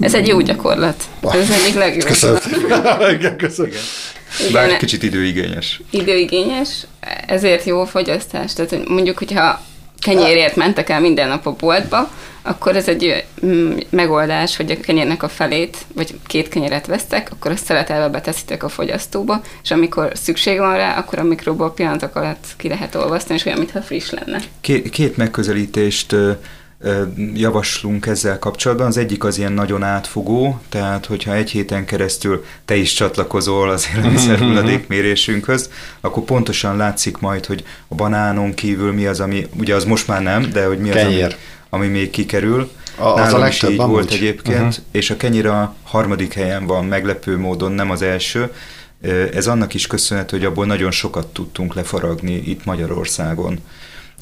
[0.00, 1.02] ez egy jó gyakorlat.
[1.22, 2.06] Ez egyik legjobb.
[2.06, 2.38] Köszönöm.
[3.18, 3.70] Igen, köszönöm.
[3.70, 4.52] Igen.
[4.52, 5.80] Bár kicsit időigényes.
[5.90, 6.86] Időigényes,
[7.26, 8.52] ezért jó a fogyasztás.
[8.52, 9.60] Tehát mondjuk, hogyha
[10.06, 12.10] kenyérért mentek el minden nap a boltba,
[12.42, 17.50] akkor ez egy mm, megoldás, hogy a kenyérnek a felét, vagy két kenyeret vesztek, akkor
[17.50, 22.44] azt szeletelve beteszitek a fogyasztóba, és amikor szükség van rá, akkor a mikróból pillanatok alatt
[22.56, 24.38] ki lehet olvasztani, és olyan, mintha friss lenne.
[24.60, 26.16] Két, két megközelítést
[27.34, 28.86] javaslunk ezzel kapcsolatban.
[28.86, 33.88] Az egyik az ilyen nagyon átfogó, tehát hogyha egy héten keresztül te is csatlakozol az
[33.94, 39.84] élelmiszer hulladékmérésünkhöz, akkor pontosan látszik majd, hogy a banánon kívül mi az, ami, ugye az
[39.84, 41.22] most már nem, de hogy mi az, ami,
[41.70, 42.70] ami még kikerül.
[42.98, 44.84] A, az a legtöbb, így volt egyébként, uh-huh.
[44.90, 48.52] és a kenyér a harmadik helyen van, meglepő módon, nem az első.
[49.32, 53.58] Ez annak is köszönhető, hogy abból nagyon sokat tudtunk lefaragni itt Magyarországon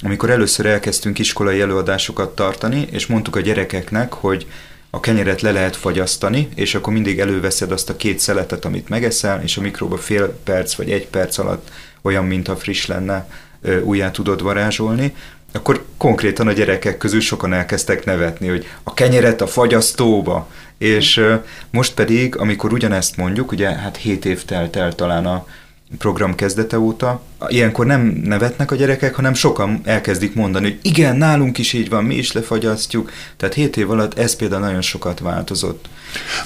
[0.04, 4.46] amikor először elkezdtünk iskolai előadásokat tartani, és mondtuk a gyerekeknek, hogy
[4.90, 9.42] a kenyeret le lehet fagyasztani, és akkor mindig előveszed azt a két szeletet, amit megeszel,
[9.42, 11.70] és a mikróba fél perc vagy egy perc alatt
[12.02, 13.28] olyan, mintha friss lenne,
[13.82, 15.14] újjá tudod varázsolni,
[15.52, 21.26] akkor konkrétan a gyerekek közül sokan elkezdtek nevetni, hogy a kenyeret a fagyasztóba, és
[21.70, 25.46] most pedig, amikor ugyanezt mondjuk, ugye hát 7 év telt el talán a,
[25.98, 27.22] program kezdete óta.
[27.48, 32.04] Ilyenkor nem nevetnek a gyerekek, hanem sokan elkezdik mondani, hogy igen, nálunk is így van,
[32.04, 33.10] mi is lefagyasztjuk.
[33.36, 35.88] Tehát 7 év alatt ez például nagyon sokat változott.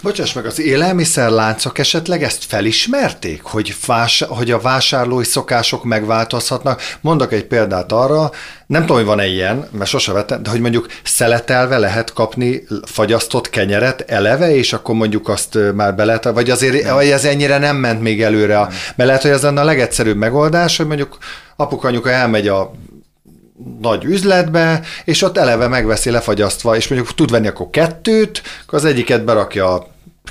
[0.02, 6.82] Bocsáss meg, az élelmiszerláncok esetleg ezt felismerték, hogy, vás, hogy a vásárlói szokások megváltozhatnak?
[7.00, 8.30] Mondok egy példát arra,
[8.68, 13.50] nem tudom, hogy van-e ilyen, mert sose vettem, de hogy mondjuk szeletelve lehet kapni fagyasztott
[13.50, 16.94] kenyeret eleve, és akkor mondjuk azt már be lehet, vagy azért nem.
[16.94, 18.68] vagy ez ennyire nem ment még előre, nem.
[18.68, 21.18] mert lehet, hogy ez lenne a legegyszerűbb megoldás, hogy mondjuk
[21.56, 22.72] apukanyuka elmegy a
[23.80, 28.84] nagy üzletbe, és ott eleve megveszi lefagyasztva, és mondjuk tud venni akkor kettőt, akkor az
[28.84, 29.86] egyiket berakja a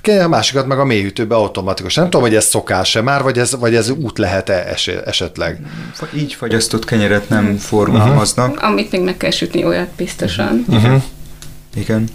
[0.05, 1.93] a másikat meg a mélyhűtőbe automatikus.
[1.95, 5.59] Nem tudom, hogy ez szokás-e már, vagy ez, vagy ez út lehet-e es- esetleg.
[6.15, 8.49] Így fagyasztott kenyeret nem forgalmaznak.
[8.49, 8.69] Uh-huh.
[8.69, 10.65] Amit még meg kell sütni, olyat biztosan.
[10.67, 11.03] Uh-huh.
[11.75, 12.07] Igen.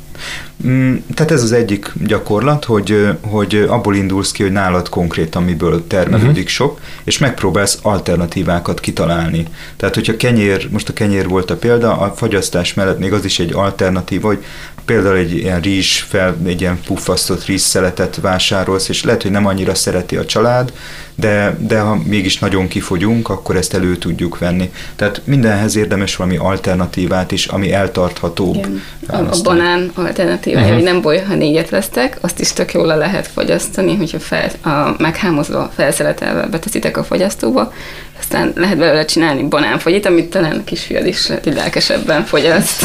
[0.66, 5.86] Mm, tehát ez az egyik gyakorlat, hogy, hogy abból indulsz ki, hogy nálad konkrétan miből
[5.86, 6.46] termelődik uh-huh.
[6.46, 9.46] sok, és megpróbálsz alternatívákat kitalálni.
[9.76, 13.38] Tehát, hogyha kenyér, most a kenyér volt a példa, a fagyasztás mellett még az is
[13.38, 14.44] egy alternatíva, hogy
[14.84, 19.74] például egy ilyen rizs, fel, egy ilyen puffasztott rizszeletet vásárolsz, és lehet, hogy nem annyira
[19.74, 20.72] szereti a család,
[21.14, 24.72] de, de ha mégis nagyon kifogyunk, akkor ezt elő tudjuk venni.
[24.96, 28.54] Tehát mindenhez érdemes valami alternatívát is, ami eltarthatóbb.
[28.56, 28.80] Igen.
[29.06, 30.82] A, a banán alternatívája, uh-huh.
[30.82, 34.50] hogy nem baj, ha négyet vesztek, azt is tök jól le lehet fogyasztani, hogyha fel,
[34.62, 37.72] a meghámozva, felszeletelve beteszitek a fogyasztóba,
[38.18, 42.82] aztán lehet belőle csinálni banánfogyit, amit talán a kisfiad is lelkesebben fogyaszt.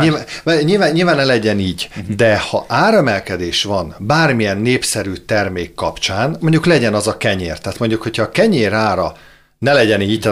[0.00, 0.24] Nyilván,
[0.64, 6.94] nyilván, nyilván ne legyen így, de ha áremelkedés van bármilyen népszerű termék kapcsán, mondjuk legyen
[6.94, 9.12] az a kenyér, tehát mondjuk, hogyha a kenyér ára
[9.58, 10.30] ne legyen így,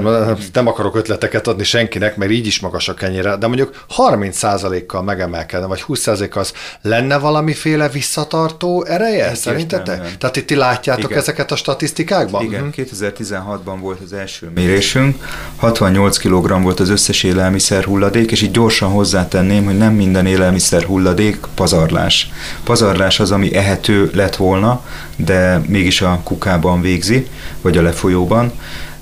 [0.52, 5.66] nem akarok ötleteket adni senkinek, mert így is magas a kenyére, de mondjuk 30%-kal megemelkedne,
[5.66, 10.18] vagy 20%-kal az lenne valamiféle visszatartó ereje, hát szerintetek?
[10.18, 11.18] Tehát itt ti látjátok Igen.
[11.18, 12.44] ezeket a statisztikákban?
[12.44, 12.86] Igen, uh-huh.
[12.86, 15.24] 2016-ban volt az első mérésünk,
[15.56, 20.82] 68 kg volt az összes élelmiszer hulladék, és így gyorsan hozzátenném, hogy nem minden élelmiszer
[20.82, 22.30] hulladék pazarlás.
[22.64, 24.84] Pazarlás az, ami ehető lett volna,
[25.16, 27.26] de mégis a kukában végzi,
[27.60, 28.52] vagy a lefolyóban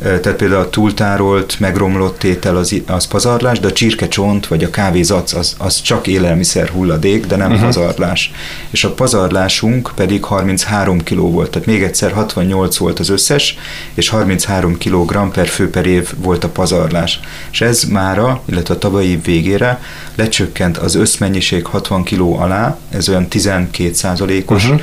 [0.05, 5.33] tehát például a túltárolt, megromlott étel az, az pazarlás, de a csirkecsont vagy a kávézac
[5.33, 7.67] az, az csak élelmiszer hulladék, de nem uh-huh.
[7.67, 8.33] pazarlás.
[8.71, 13.59] És a pazarlásunk pedig 33 kg volt, tehát még egyszer 68 volt az összes,
[13.95, 17.21] és 33 kg per fő per év volt a pazarlás.
[17.51, 19.81] És ez mára, illetve a tavalyi év végére
[20.15, 24.81] lecsökkent az összmennyiség 60 kg alá, ez olyan 12 százalékos uh-huh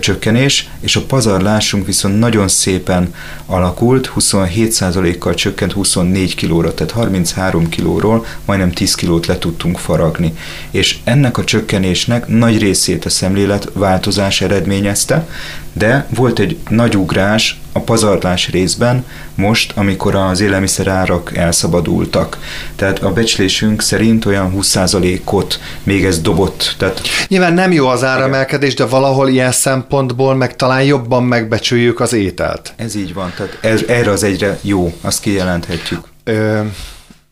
[0.00, 3.14] csökkenés, és a pazarlásunk viszont nagyon szépen
[3.46, 10.34] alakult, 27%-kal csökkent 24 kilóra, tehát 33 kilóról majdnem 10 kilót le tudtunk faragni.
[10.70, 15.28] És ennek a csökkenésnek nagy részét a szemlélet változás eredményezte,
[15.72, 19.04] de volt egy nagy ugrás a pazarlás részben
[19.34, 22.38] most, amikor az élelmiszerárak elszabadultak.
[22.76, 26.74] Tehát a becslésünk szerint olyan 20%-ot még ez dobott.
[26.78, 32.12] Tehát Nyilván nem jó az áremelkedés, de valahol ilyen szempontból meg talán jobban megbecsüljük az
[32.12, 32.72] ételt.
[32.76, 36.00] Ez így van, tehát ez, erre az egyre jó, azt kijelenthetjük.
[36.24, 36.60] Ö,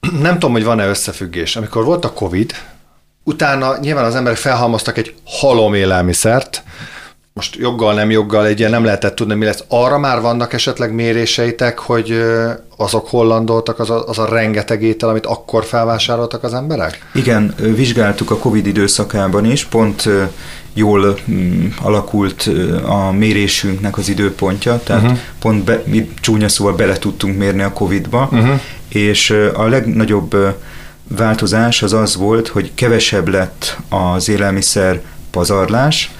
[0.22, 1.56] nem tudom, hogy van-e összefüggés.
[1.56, 2.54] Amikor volt a Covid,
[3.24, 6.62] utána nyilván az emberek felhalmoztak egy halom élelmiszert,
[7.40, 9.64] most joggal, nem joggal, egy ilyen nem lehetett tudni, mi lesz.
[9.68, 12.22] Arra már vannak esetleg méréseitek, hogy
[12.76, 17.06] azok hollandoltak, az a, az a rengeteg étel, amit akkor felvásároltak az emberek?
[17.14, 20.08] Igen, vizsgáltuk a Covid időszakában is, pont
[20.72, 22.50] jól mm, alakult
[22.84, 25.18] a mérésünknek az időpontja, tehát uh-huh.
[25.38, 28.60] pont be, mi csúnya szóval bele tudtunk mérni a Covid-ba, uh-huh.
[28.88, 30.36] és a legnagyobb
[31.16, 35.00] változás az az volt, hogy kevesebb lett az élelmiszer
[35.30, 36.10] pazarlás,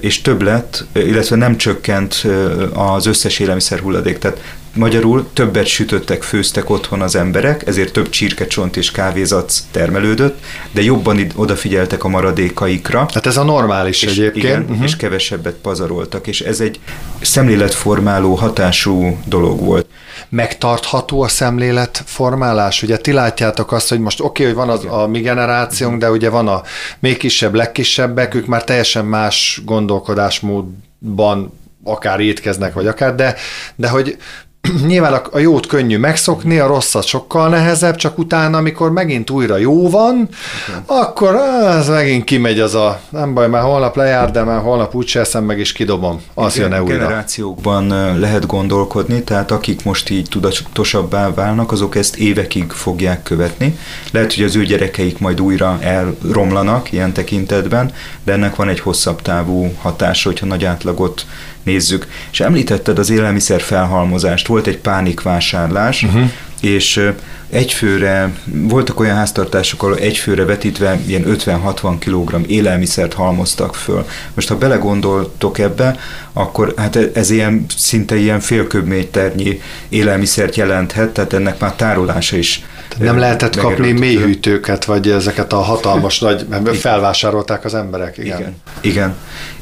[0.00, 2.26] és több lett, illetve nem csökkent
[2.72, 4.18] az összes élelmiszer hulladék.
[4.18, 4.40] Tehát
[4.74, 11.32] Magyarul többet sütöttek, főztek otthon az emberek, ezért több csirkecsont és kávézac termelődött, de jobban
[11.34, 13.06] odafigyeltek a maradékaikra.
[13.14, 14.44] Hát ez a normális és, egyébként.
[14.44, 14.84] Igen, uh-huh.
[14.84, 16.80] és kevesebbet pazaroltak, és ez egy
[17.20, 19.86] szemléletformáló hatású dolog volt.
[20.28, 22.82] Megtartható a szemléletformálás?
[22.82, 26.10] Ugye ti látjátok azt, hogy most oké, okay, hogy van az, a mi generációnk, de
[26.10, 26.62] ugye van a
[26.98, 33.34] még kisebb, legkisebbek, ők már teljesen más gondolkodásmódban akár étkeznek, vagy akár, de,
[33.76, 34.16] de hogy
[34.86, 39.56] nyilván a, a jót könnyű megszokni, a rosszat sokkal nehezebb, csak utána, amikor megint újra
[39.56, 40.28] jó van,
[40.68, 40.98] okay.
[41.00, 45.20] akkor az megint kimegy az a, nem baj, már holnap lejár, de már holnap úgyse
[45.20, 46.20] eszem meg, és kidobom.
[46.34, 46.96] Az jön-e újra.
[46.96, 47.86] Generációkban
[48.18, 53.78] lehet gondolkodni, tehát akik most így tudatosabbá válnak, azok ezt évekig fogják követni.
[54.10, 57.92] Lehet, hogy az ő gyerekeik majd újra elromlanak ilyen tekintetben,
[58.24, 61.26] de ennek van egy hosszabb távú hatása, hogyha nagy átlagot
[61.62, 62.06] nézzük.
[62.32, 66.30] És említetted az élelmiszer felhalmozást, volt egy pánikvásárlás, uh-huh.
[66.60, 67.10] és
[67.50, 74.06] egyfőre, voltak olyan háztartások, ahol egyfőre vetítve ilyen 50-60 kg élelmiszert halmoztak föl.
[74.34, 75.96] Most ha belegondoltok ebbe,
[76.32, 82.64] akkor hát ez ilyen szinte ilyen félköbméternyi élelmiszert jelenthet, tehát ennek már tárolása is
[82.98, 88.38] nem lehetett kapni mélyhűtőket, vagy ezeket a hatalmas nagy, felvásárolták az emberek, igen.
[88.38, 89.14] Igen, igen.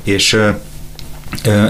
[0.03, 0.39] és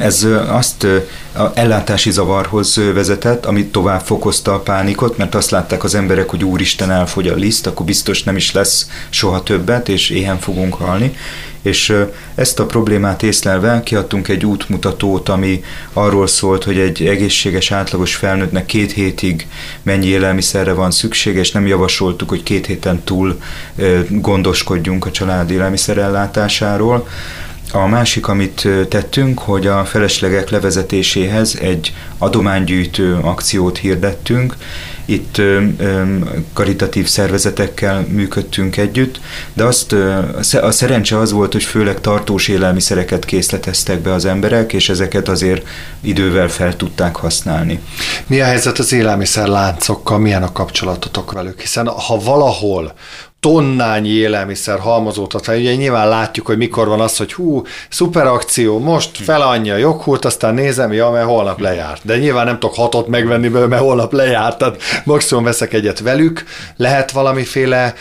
[0.00, 0.86] ez azt
[1.32, 6.44] a ellátási zavarhoz vezetett, amit tovább fokozta a pánikot, mert azt látták az emberek, hogy
[6.44, 11.16] úristen elfogy a liszt, akkor biztos nem is lesz soha többet, és éhen fogunk halni.
[11.62, 11.96] És
[12.34, 18.66] ezt a problémát észlelve kiadtunk egy útmutatót, ami arról szólt, hogy egy egészséges, átlagos felnőttnek
[18.66, 19.46] két hétig
[19.82, 23.40] mennyi élelmiszerre van szüksége, és nem javasoltuk, hogy két héten túl
[24.08, 27.06] gondoskodjunk a család élelmiszerellátásáról,
[27.72, 34.56] a másik, amit tettünk, hogy a feleslegek levezetéséhez egy adománygyűjtő akciót hirdettünk.
[35.04, 35.42] Itt
[36.52, 39.20] karitatív szervezetekkel működtünk együtt,
[39.52, 39.92] de azt
[40.62, 45.66] a szerencse az volt, hogy főleg tartós élelmiszereket készleteztek be az emberek, és ezeket azért
[46.00, 47.80] idővel fel tudták használni.
[48.26, 51.60] Mi a helyzet az élelmiszerláncokkal, milyen a kapcsolatotok velük?
[51.60, 52.92] Hiszen ha valahol
[53.40, 55.58] tonnányi élelmiszer halmozódhat fel.
[55.58, 59.76] Ugye nyilván látjuk, hogy mikor van az, hogy hú, szuper akció, most fel annyi a
[59.76, 62.00] joghurt, aztán nézem, ja, mert holnap lejárt.
[62.04, 66.44] De nyilván nem tudok hatot megvenni, mert holnap lejárt, tehát maximum veszek egyet velük.
[66.76, 67.94] Lehet valamiféle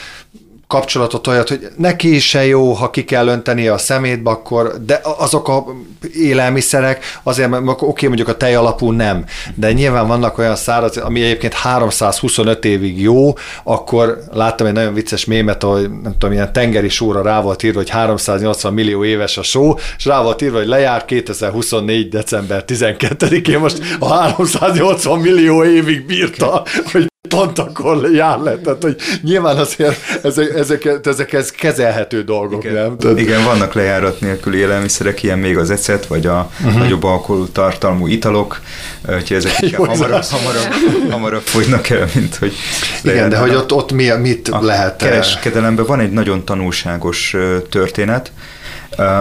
[0.70, 5.48] kapcsolatot olyat, hogy neki se jó, ha ki kell önteni a szemétbe, akkor, de azok
[5.48, 5.66] a
[6.14, 10.98] élelmiszerek, azért, mert oké, okay, mondjuk a tej alapú nem, de nyilván vannak olyan száraz,
[10.98, 16.54] ami egyébként 325 évig jó, akkor láttam egy nagyon vicces mémet, hogy nem tudom, ilyen
[16.54, 20.58] tengeri sóra rá volt írva, hogy 380 millió éves a só, és rá volt írva,
[20.58, 22.10] hogy lejár 2024.
[22.10, 28.58] december 12-én, most a 380 millió évig bírta, hogy pont akkor jár le.
[28.58, 32.76] Tehát, hogy nyilván azért ezek, ezek, ezek ez kezelhető dolgok, igen.
[32.76, 32.98] nem?
[32.98, 33.20] Tehát...
[33.20, 36.80] Igen, vannak lejárat nélküli élelmiszerek, ilyen még az ecet, vagy a uh-huh.
[36.80, 38.62] nagyobb alkoholú tartalmú italok,
[39.08, 40.74] úgyhogy ezek Jó, hamarabb, hamarabb,
[41.10, 42.54] hamarabb fogynak el, mint hogy
[43.04, 44.96] Igen, de hogy ott, ott mi, mit a lehet?
[44.96, 47.36] kereskedelemben van egy nagyon tanulságos
[47.70, 48.32] történet,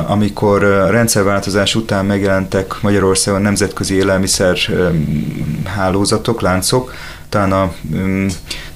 [0.07, 4.59] amikor rendszerváltozás után megjelentek Magyarországon nemzetközi élelmiszer
[5.65, 6.93] hálózatok, láncok,
[7.29, 8.27] talán a um,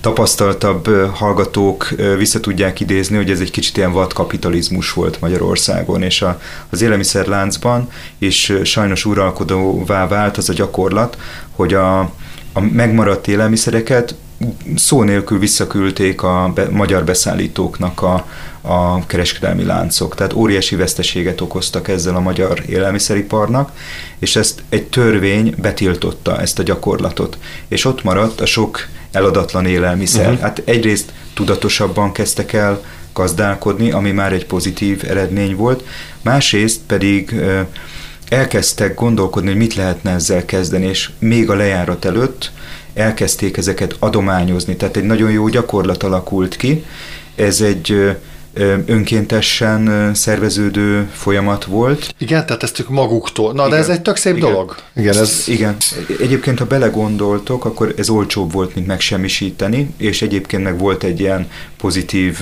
[0.00, 6.40] tapasztaltabb hallgatók vissza tudják idézni, hogy ez egy kicsit ilyen vadkapitalizmus volt Magyarországon, és a,
[6.70, 7.88] az élelmiszerláncban,
[8.18, 11.18] és sajnos uralkodóvá vált az a gyakorlat,
[11.50, 11.98] hogy a,
[12.52, 14.14] a megmaradt élelmiszereket
[14.76, 18.26] szó nélkül visszaküldték a be, magyar beszállítóknak a,
[18.60, 20.14] a kereskedelmi láncok.
[20.14, 23.70] Tehát óriási veszteséget okoztak ezzel a magyar élelmiszeriparnak,
[24.18, 27.38] és ezt egy törvény betiltotta, ezt a gyakorlatot.
[27.68, 30.26] És ott maradt a sok eladatlan élelmiszer.
[30.26, 30.40] Uh-huh.
[30.40, 35.84] Hát egyrészt tudatosabban kezdtek el gazdálkodni, ami már egy pozitív eredmény volt,
[36.22, 37.34] másrészt pedig
[38.28, 42.52] elkezdtek gondolkodni, hogy mit lehetne ezzel kezdeni, és még a lejárat előtt
[42.94, 44.76] elkezdték ezeket adományozni.
[44.76, 46.84] Tehát egy nagyon jó gyakorlat alakult ki.
[47.34, 48.16] Ez egy
[48.86, 52.14] önkéntesen szerveződő folyamat volt.
[52.18, 53.52] Igen, tehát ezt ők maguktól.
[53.52, 54.76] Na, igen, de ez egy tök szép igen, dolog.
[54.96, 55.44] Igen, ez...
[55.46, 55.76] igen.
[56.20, 61.48] Egyébként, ha belegondoltok, akkor ez olcsóbb volt, mint megsemmisíteni, és egyébként meg volt egy ilyen
[61.76, 62.38] pozitív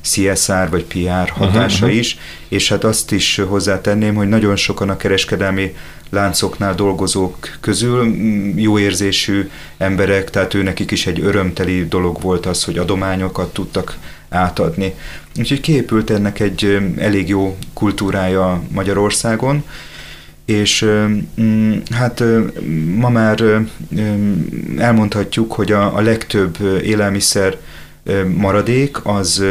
[0.00, 4.96] CSR vagy PR hatása uh-huh, is, és hát azt is hozzátenném, hogy nagyon sokan a
[4.96, 5.74] kereskedelmi
[6.10, 8.14] láncoknál dolgozók közül
[8.56, 13.98] jó érzésű emberek, tehát ő nekik is egy örömteli dolog volt az, hogy adományokat tudtak
[14.28, 14.94] átadni.
[15.38, 19.64] Úgyhogy kiépült ennek egy elég jó kultúrája Magyarországon,
[20.44, 20.90] és
[21.90, 22.22] hát
[22.94, 23.44] ma már
[24.78, 27.56] elmondhatjuk, hogy a, a legtöbb élelmiszer
[28.34, 29.44] maradék az,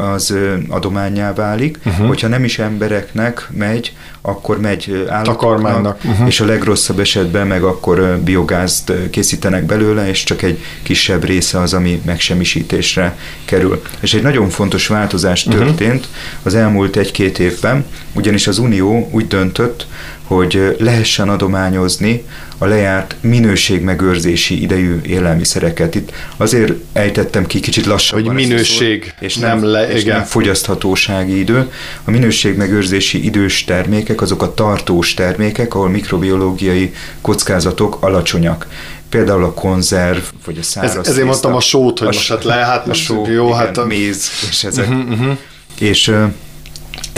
[0.00, 0.34] az
[0.68, 2.06] adományá válik, uh-huh.
[2.06, 6.26] hogyha nem is embereknek megy, akkor megy állatoknak, uh-huh.
[6.26, 11.74] és a legrosszabb esetben meg akkor biogázt készítenek belőle, és csak egy kisebb része az,
[11.74, 13.82] ami megsemmisítésre kerül.
[14.00, 15.64] És egy nagyon fontos változás uh-huh.
[15.64, 16.08] történt
[16.42, 19.86] az elmúlt egy-két évben, ugyanis az Unió úgy döntött,
[20.22, 22.24] hogy lehessen adományozni
[22.58, 25.94] a lejárt minőségmegőrzési idejű élelmiszereket.
[25.94, 28.24] Itt azért ejtettem ki kicsit lassabban.
[28.24, 30.16] Hogy minőség, szót, és nem, le, és igen.
[30.16, 31.72] nem fogyaszthatósági idő.
[32.04, 38.66] A minőségmegőrzési idős termékek azok a tartós termékek, ahol mikrobiológiai kockázatok alacsonyak
[39.08, 42.44] például a konzerv, vagy a száraz Ez, Ezért mondtam a sót, hogy a most hát
[42.44, 43.84] lehet, a só, jó, igen, hát a...
[43.84, 44.88] méz, és ezek.
[44.88, 45.36] Uh-huh, uh-huh.
[45.78, 46.14] És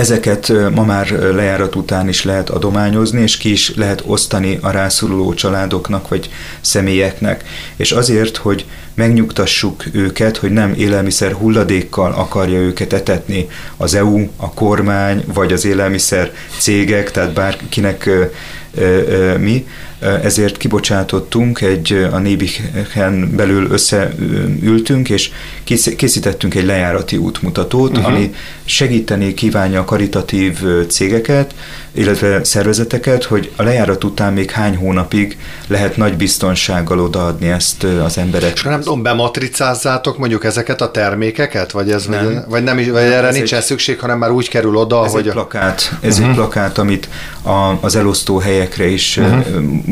[0.00, 5.34] Ezeket ma már lejárat után is lehet adományozni, és ki is lehet osztani a rászoruló
[5.34, 7.44] családoknak vagy személyeknek.
[7.76, 14.52] És azért, hogy megnyugtassuk őket, hogy nem élelmiszer hulladékkal akarja őket etetni az EU, a
[14.54, 18.10] kormány vagy az élelmiszer cégek, tehát bárkinek
[19.38, 19.66] mi,
[20.00, 25.30] ezért kibocsátottunk egy, a Nébiken belül összeültünk, és
[25.96, 28.06] készítettünk egy lejárati útmutatót, uh-huh.
[28.06, 28.34] ami
[28.64, 30.58] segíteni kívánja a karitatív
[30.88, 31.54] cégeket,
[31.92, 38.18] illetve szervezeteket, hogy a lejárat után még hány hónapig lehet nagy biztonsággal odaadni ezt az
[38.18, 38.52] emberek.
[38.54, 42.24] És nem tudom, bematricázzátok mondjuk ezeket a termékeket, vagy ez nem.
[42.24, 45.04] Vagy, vagy nem is, vagy erre ez nincsen egy, szükség, hanem már úgy kerül oda,
[45.04, 45.26] ez hogy...
[45.26, 46.18] Egy plakát, ez uh-huh.
[46.18, 46.34] egy mhm.
[46.34, 47.08] plakát, amit
[47.42, 49.44] a, az elosztó helyekre is uh-huh.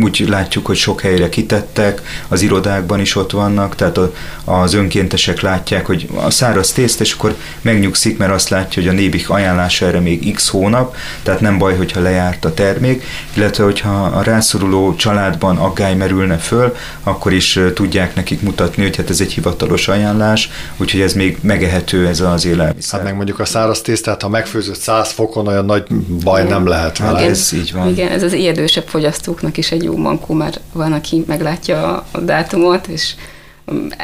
[0.02, 4.12] Úgy látjuk, hogy sok helyre kitettek, az irodákban is ott vannak, tehát a,
[4.44, 8.94] az önkéntesek látják, hogy a száraz tészt, és akkor megnyugszik, mert azt látja, hogy a
[8.94, 14.04] nébik ajánlása erre még x hónap, tehát nem baj, hogyha lejárt a termék, illetve hogyha
[14.04, 19.32] a rászoruló családban aggály merülne föl, akkor is tudják nekik mutatni, hogy hát ez egy
[19.32, 22.98] hivatalos ajánlás, úgyhogy ez még megehető ez az élelmiszer.
[22.98, 25.86] Hát meg mondjuk a száraz tésztát, ha megfőzött 100 fokon, olyan nagy
[26.24, 27.18] baj nem lehet vele.
[27.18, 27.88] Igen, ez így van.
[27.88, 32.86] Igen, ez az érdősebb fogyasztóknak is egy jó mankó, mert van, aki meglátja a dátumot,
[32.86, 33.14] és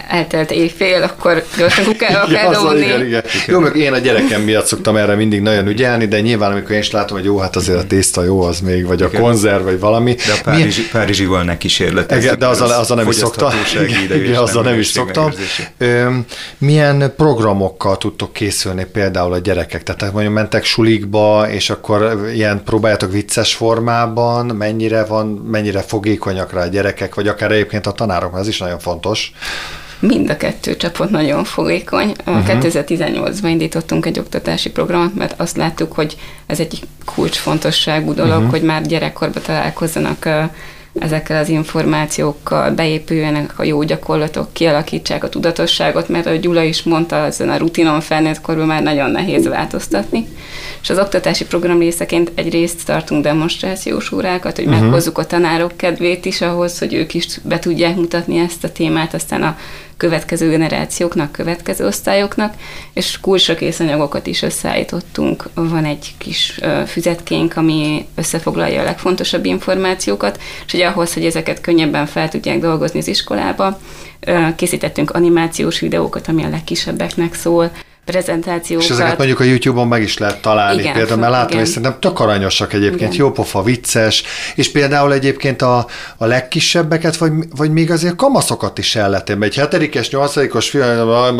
[0.09, 2.85] eltelt éjfél, akkor gyorsan kukába kell ja, dobni.
[2.85, 3.23] Igen, igen.
[3.47, 6.79] Jó, meg én a gyerekem miatt szoktam erre mindig nagyon ügyelni, de nyilván amikor én
[6.79, 9.21] is látom, hogy jó, hát azért a tészta jó az még, vagy a igen.
[9.21, 10.15] konzerv, vagy valami.
[10.15, 10.91] De a Párizsi, Milyen...
[10.93, 12.35] Párizsival ne kísérletezzük.
[12.35, 13.51] De azzal, azzal nem is szoktam.
[14.11, 15.33] Igen, azzal nem is szoktam.
[16.59, 19.83] Milyen programokkal tudtok készülni például a gyerekek?
[19.83, 26.63] Tehát mondjuk mentek sulikba, és akkor ilyen próbáljátok vicces formában, mennyire van, mennyire fogékonyak rá
[26.63, 29.33] a gyerekek, vagy akár egyébként a tanárok, ez is nagyon fontos.
[29.99, 32.15] Mind a kettő csapat nagyon fogékony.
[32.27, 32.47] Uh-huh.
[32.47, 38.51] 2018-ban indítottunk egy oktatási programot, mert azt láttuk, hogy ez egy kulcsfontosságú dolog, uh-huh.
[38.51, 40.29] hogy már gyerekkorban találkozzanak
[40.99, 47.17] ezekkel az információkkal, beépüljenek a jó gyakorlatok, kialakítsák a tudatosságot, mert ahogy Gyula is mondta,
[47.17, 50.27] ezen a rutinon felnőtt korban már nagyon nehéz változtatni.
[50.83, 54.83] És az oktatási program részeként egyrészt tartunk demonstrációs órákat, hogy uh-huh.
[54.83, 59.15] meghozzuk a tanárok kedvét is ahhoz, hogy ők is be tudják mutatni ezt a témát,
[59.15, 59.57] aztán a
[59.97, 62.55] következő generációknak, következő osztályoknak,
[62.93, 65.49] és kulcsra kész anyagokat is összeállítottunk.
[65.55, 72.07] Van egy kis füzetkénk, ami összefoglalja a legfontosabb információkat, és ugye ahhoz, hogy ezeket könnyebben
[72.07, 73.81] fel tudják dolgozni az iskolába,
[74.57, 77.71] készítettünk animációs videókat, ami a legkisebbeknek szól,
[78.05, 78.85] prezentációkat.
[78.85, 80.81] És ezeket mondjuk a YouTube-on meg is lehet találni.
[80.81, 83.25] Igen, például, mert látom, hogy szerintem tök aranyosak egyébként, igen.
[83.25, 84.23] jó pofa, vicces,
[84.55, 85.87] és például egyébként a,
[86.17, 91.35] a legkisebbeket, vagy, vagy még azért kamaszokat is el lehet Egy hetedikes, nyolcadikos fiam, majd,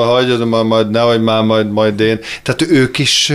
[0.49, 2.19] majd, majd, nehogy már, majd, majd én.
[2.43, 3.33] Tehát ők is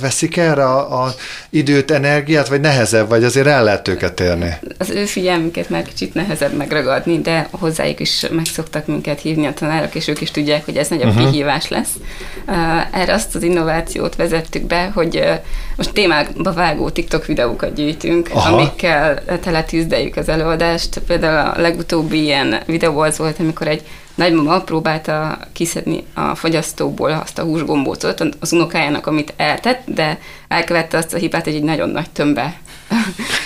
[0.00, 1.14] veszik erre a, a
[1.50, 4.54] időt, energiát, vagy nehezebb, vagy azért el lehet őket érni?
[4.78, 9.54] Az ő figyelmüket már kicsit nehezebb megragadni, de hozzájuk is meg szoktak minket hívni a
[9.54, 11.30] tanárok, és ők is tudják, hogy ez nagyobb uh-huh.
[11.30, 11.90] kihívás lesz
[12.92, 15.24] erre azt az innovációt vezettük be, hogy
[15.76, 18.54] most témákba vágó TikTok videókat gyűjtünk, Aha.
[18.54, 20.98] amikkel teletűzdeljük az előadást.
[20.98, 23.82] Például a legutóbbi ilyen videó az volt, amikor egy
[24.14, 31.14] nagymama próbálta kiszedni a fogyasztóból azt a húsgombócot az unokájának, amit eltett, de elkövette azt
[31.14, 32.60] a hibát, hogy egy nagyon nagy tömbbe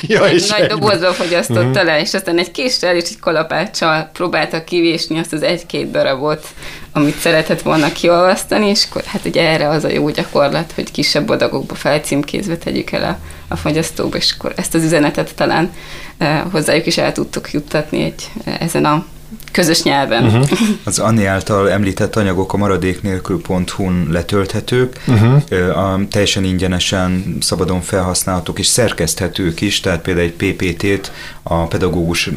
[0.03, 1.85] ja, egy nagy dobozba fogyasztotta uh-huh.
[1.85, 6.47] le, és aztán egy késsel és egy kalapáccsal próbálta kivésni azt az egy-két darabot,
[6.93, 11.29] amit szeretett volna kiolvasztani, és akkor hát ugye erre az a jó gyakorlat, hogy kisebb
[11.29, 13.19] adagokba felcímkézve tegyük el a,
[13.49, 15.73] a fogyasztóba, és akkor ezt az üzenetet talán
[16.21, 19.05] uh, hozzájuk is el tudtuk juttatni egy, ezen a
[19.51, 20.25] közös nyelven.
[20.25, 20.51] Uh-huh.
[20.85, 25.79] Az Anni által említett anyagok a maradéknélkül.hu-n letölthetők, uh-huh.
[25.79, 32.31] a, teljesen ingyenesen, szabadon felhasználhatók és szerkeszthetők is, tehát például egy PPT-t a pedagógus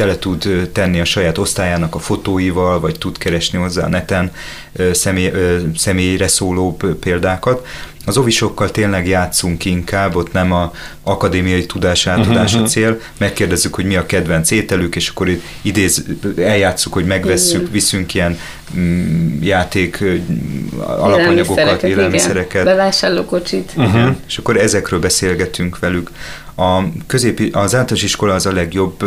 [0.00, 4.32] tele tud tenni a saját osztályának a fotóival, vagy tud keresni hozzá a neten
[4.92, 5.32] személy,
[5.76, 7.66] személyre szóló példákat.
[8.06, 10.72] Az ovisokkal tényleg játszunk inkább, ott nem a
[11.02, 15.28] akadémiai tudás átadás a cél, megkérdezzük, hogy mi a kedvenc ételük, és akkor
[15.62, 16.04] idéz,
[16.36, 18.38] eljátszuk, hogy megvesszük, viszünk ilyen
[18.76, 20.04] mm, játék
[20.78, 22.64] alapanyagokat, élelmiszereket.
[22.64, 23.72] Bevásárlókocsit.
[23.76, 24.16] Uh-huh.
[24.28, 26.10] És akkor ezekről beszélgetünk velük.
[26.56, 29.04] A középi, az általános iskola az a legjobb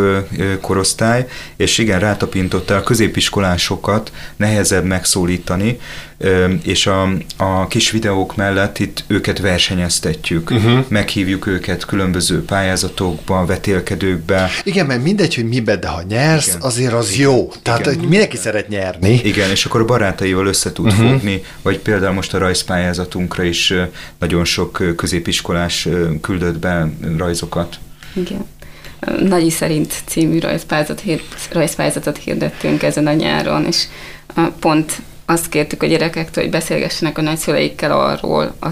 [0.61, 5.79] korosztály, és igen, rátapintotta a középiskolásokat nehezebb megszólítani,
[6.63, 10.85] és a, a kis videók mellett itt őket versenyeztetjük, uh-huh.
[10.87, 14.49] meghívjuk őket különböző pályázatokba, vetélkedőkbe.
[14.63, 16.61] Igen, mert mindegy, hogy mibe, de ha nyersz, Igen.
[16.61, 17.51] azért az jó.
[17.61, 17.99] Tehát Igen.
[17.99, 19.21] mindenki szeret nyerni.
[19.23, 21.09] Igen, és akkor a barátaival össze tud uh-huh.
[21.09, 23.73] fogni, vagy például most a rajzpályázatunkra is
[24.19, 25.87] nagyon sok középiskolás
[26.21, 27.79] küldött be rajzokat.
[28.13, 28.45] Igen.
[29.19, 31.03] Nagyi szerint című rajzpályázat,
[31.51, 33.83] rajzpályázatot hirdettünk ezen a nyáron, és
[34.59, 35.01] pont
[35.33, 38.67] azt kértük a gyerekektől, hogy beszélgessenek a nagyszüleikkel arról, a,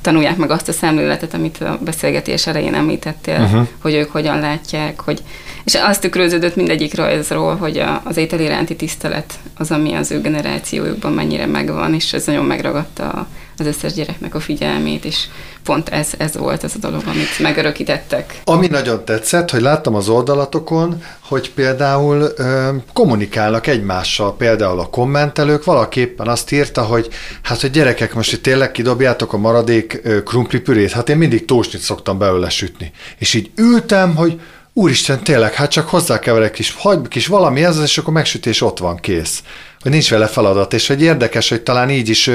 [0.00, 3.66] tanulják meg azt a szemléletet, amit a beszélgetés elején említettél, uh-huh.
[3.78, 5.22] hogy ők hogyan látják, hogy
[5.64, 10.20] és azt tükröződött mindegyik rajzról, hogy a, az étel iránti tisztelet az, ami az ő
[10.20, 13.26] generációjukban mennyire megvan, és ez nagyon megragadta a,
[13.60, 15.26] az összes gyereknek a figyelmét, és
[15.62, 18.40] pont ez, ez volt az a dolog, amit megörökítettek.
[18.44, 25.64] Ami nagyon tetszett, hogy láttam az oldalatokon, hogy például ö, kommunikálnak egymással, például a kommentelők,
[25.64, 27.08] valaképpen azt írta, hogy
[27.42, 32.18] hát, hogy gyerekek, most itt tényleg kidobjátok a maradék krumplipürét, hát én mindig tósnit szoktam
[32.18, 32.92] belőle sütni.
[33.18, 34.40] És így ültem, hogy
[34.72, 38.78] úristen, tényleg, hát csak hozzákever egy kis, hagy, kis valami ez, és akkor megsütés ott
[38.78, 39.42] van, kész.
[39.80, 42.30] Hogy nincs vele feladat, és hogy érdekes, hogy talán így is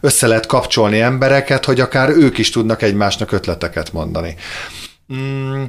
[0.00, 4.34] össze lehet kapcsolni embereket, hogy akár ők is tudnak egymásnak ötleteket mondani.
[5.14, 5.62] Mm.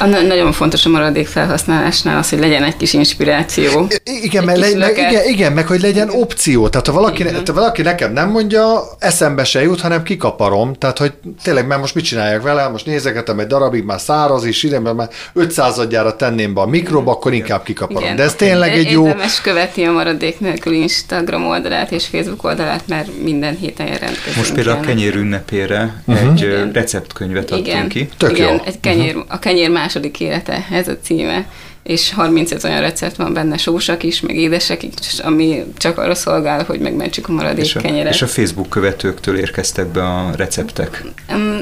[0.00, 3.86] A nagyon fontos a maradék felhasználásnál az, hogy legyen egy kis inspiráció.
[4.22, 6.68] Igen, meg, le, meg, igen, igen, meg hogy legyen opció.
[6.68, 10.74] Tehát ha valaki, tehát valaki nekem nem mondja, eszembe se jut, hanem kikaparom.
[10.74, 14.62] Tehát, hogy tényleg, mert most mit csináljak vele, most nézegetem egy darabig, már száraz is,
[14.62, 18.02] ide, mert már 500 adjára tenném be a mikroba, akkor inkább kikaparom.
[18.02, 18.16] Igen.
[18.16, 19.06] De ez tényleg egy jó...
[19.06, 24.36] Érdemes követni a maradék nélkül Instagram oldalát és Facebook oldalát, mert minden héten jelentkezünk.
[24.36, 26.30] Most például a kenyér ünnepére uh-huh.
[26.30, 26.72] egy igen.
[26.72, 27.88] receptkönyvet adtunk igen.
[27.88, 28.08] ki.
[28.16, 28.58] Tök igen, jó.
[28.64, 29.34] egy kenyér, uh-huh.
[29.34, 31.50] a kenyér második élete, ez a címe
[31.82, 36.64] és 35 olyan recept van benne, sósak is, meg édesek is, ami csak arra szolgál,
[36.64, 38.12] hogy megmentsük a maradék és a, kenyeret.
[38.12, 41.04] És a Facebook követőktől érkeztek be a receptek?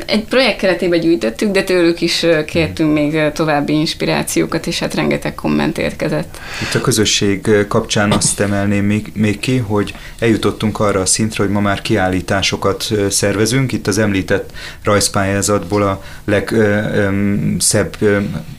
[0.06, 5.78] Egy projekt keretében gyűjtöttük, de tőlük is kértünk még további inspirációkat, és hát rengeteg komment
[5.78, 6.38] érkezett.
[6.62, 11.52] Itt a közösség kapcsán azt emelném még, még ki, hogy eljutottunk arra a szintre, hogy
[11.52, 13.72] ma már kiállításokat szervezünk.
[13.72, 14.52] Itt az említett
[14.82, 17.96] rajzpályázatból a legszebb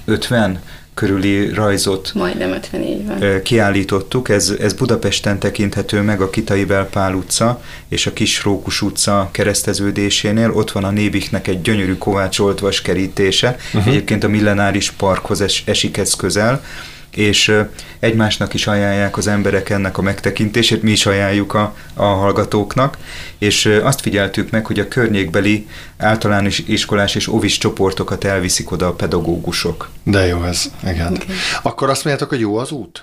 [0.05, 0.59] 50
[0.99, 3.41] körüli rajzot Majdnem 54 van.
[3.41, 4.29] kiállítottuk.
[4.29, 10.51] Ez, ez Budapesten tekinthető meg a Kitai Belpál utca és a Kis Rókus utca kereszteződésénél.
[10.51, 13.57] Ott van a Nébiknek egy gyönyörű kovácsoltvas kerítése.
[13.73, 13.87] Uh-huh.
[13.87, 16.63] Egyébként a Millenáris Parkhoz es, esik ez közel
[17.11, 17.55] és
[17.99, 22.97] egymásnak is ajánlják az emberek ennek a megtekintését, mi is ajánljuk a, a hallgatóknak,
[23.37, 28.93] és azt figyeltük meg, hogy a környékbeli általános iskolás és ovis csoportokat elviszik oda a
[28.93, 29.89] pedagógusok.
[30.03, 31.13] De jó ez, igen.
[31.13, 31.35] Okay.
[31.61, 33.01] Akkor azt mondjátok, hogy jó az út?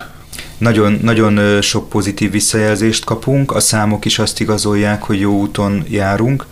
[0.59, 6.46] Nagyon, nagyon sok pozitív visszajelzést kapunk, a számok is azt igazolják, hogy jó úton járunk,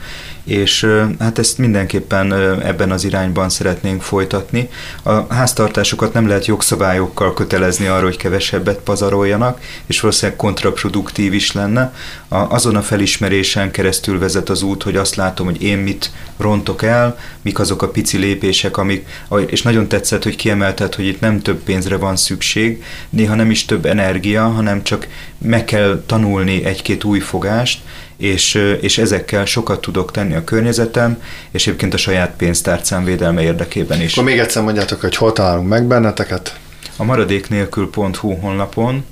[0.44, 0.86] és
[1.18, 2.32] hát ezt mindenképpen
[2.62, 4.68] ebben az irányban szeretnénk folytatni.
[5.02, 11.94] A háztartásokat nem lehet jogszabályokkal kötelezni arra, hogy kevesebbet pazaroljanak, és valószínűleg kontraproduktív is lenne.
[12.28, 16.82] A, azon a felismerésen keresztül vezet az út, hogy azt látom, hogy én mit rontok
[16.82, 19.06] el, mik azok a pici lépések, amik,
[19.46, 23.64] és nagyon tetszett, hogy kiemelted, hogy itt nem több pénzre van szükség, néha nem is
[23.64, 25.06] több energia, hanem csak
[25.38, 27.80] meg kell tanulni egy-két új fogást,
[28.24, 34.00] és, és ezekkel sokat tudok tenni a környezetem, és egyébként a saját pénztárcám védelme érdekében
[34.00, 34.12] is.
[34.12, 36.58] Akkor még egyszer mondjátok, hogy hol találunk meg benneteket?
[36.96, 39.04] A maradéknélkül.hu honlapon,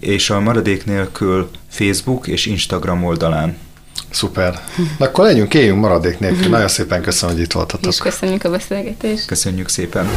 [0.00, 3.56] és a maradék nélkül Facebook és Instagram oldalán.
[4.10, 4.60] Szuper.
[4.98, 6.48] Akkor legyünk, éljünk maradék nélkül.
[6.56, 7.92] Nagyon szépen köszönöm, hogy itt voltatok.
[7.92, 9.26] És köszönjük a beszélgetést.
[9.26, 10.08] Köszönjük szépen.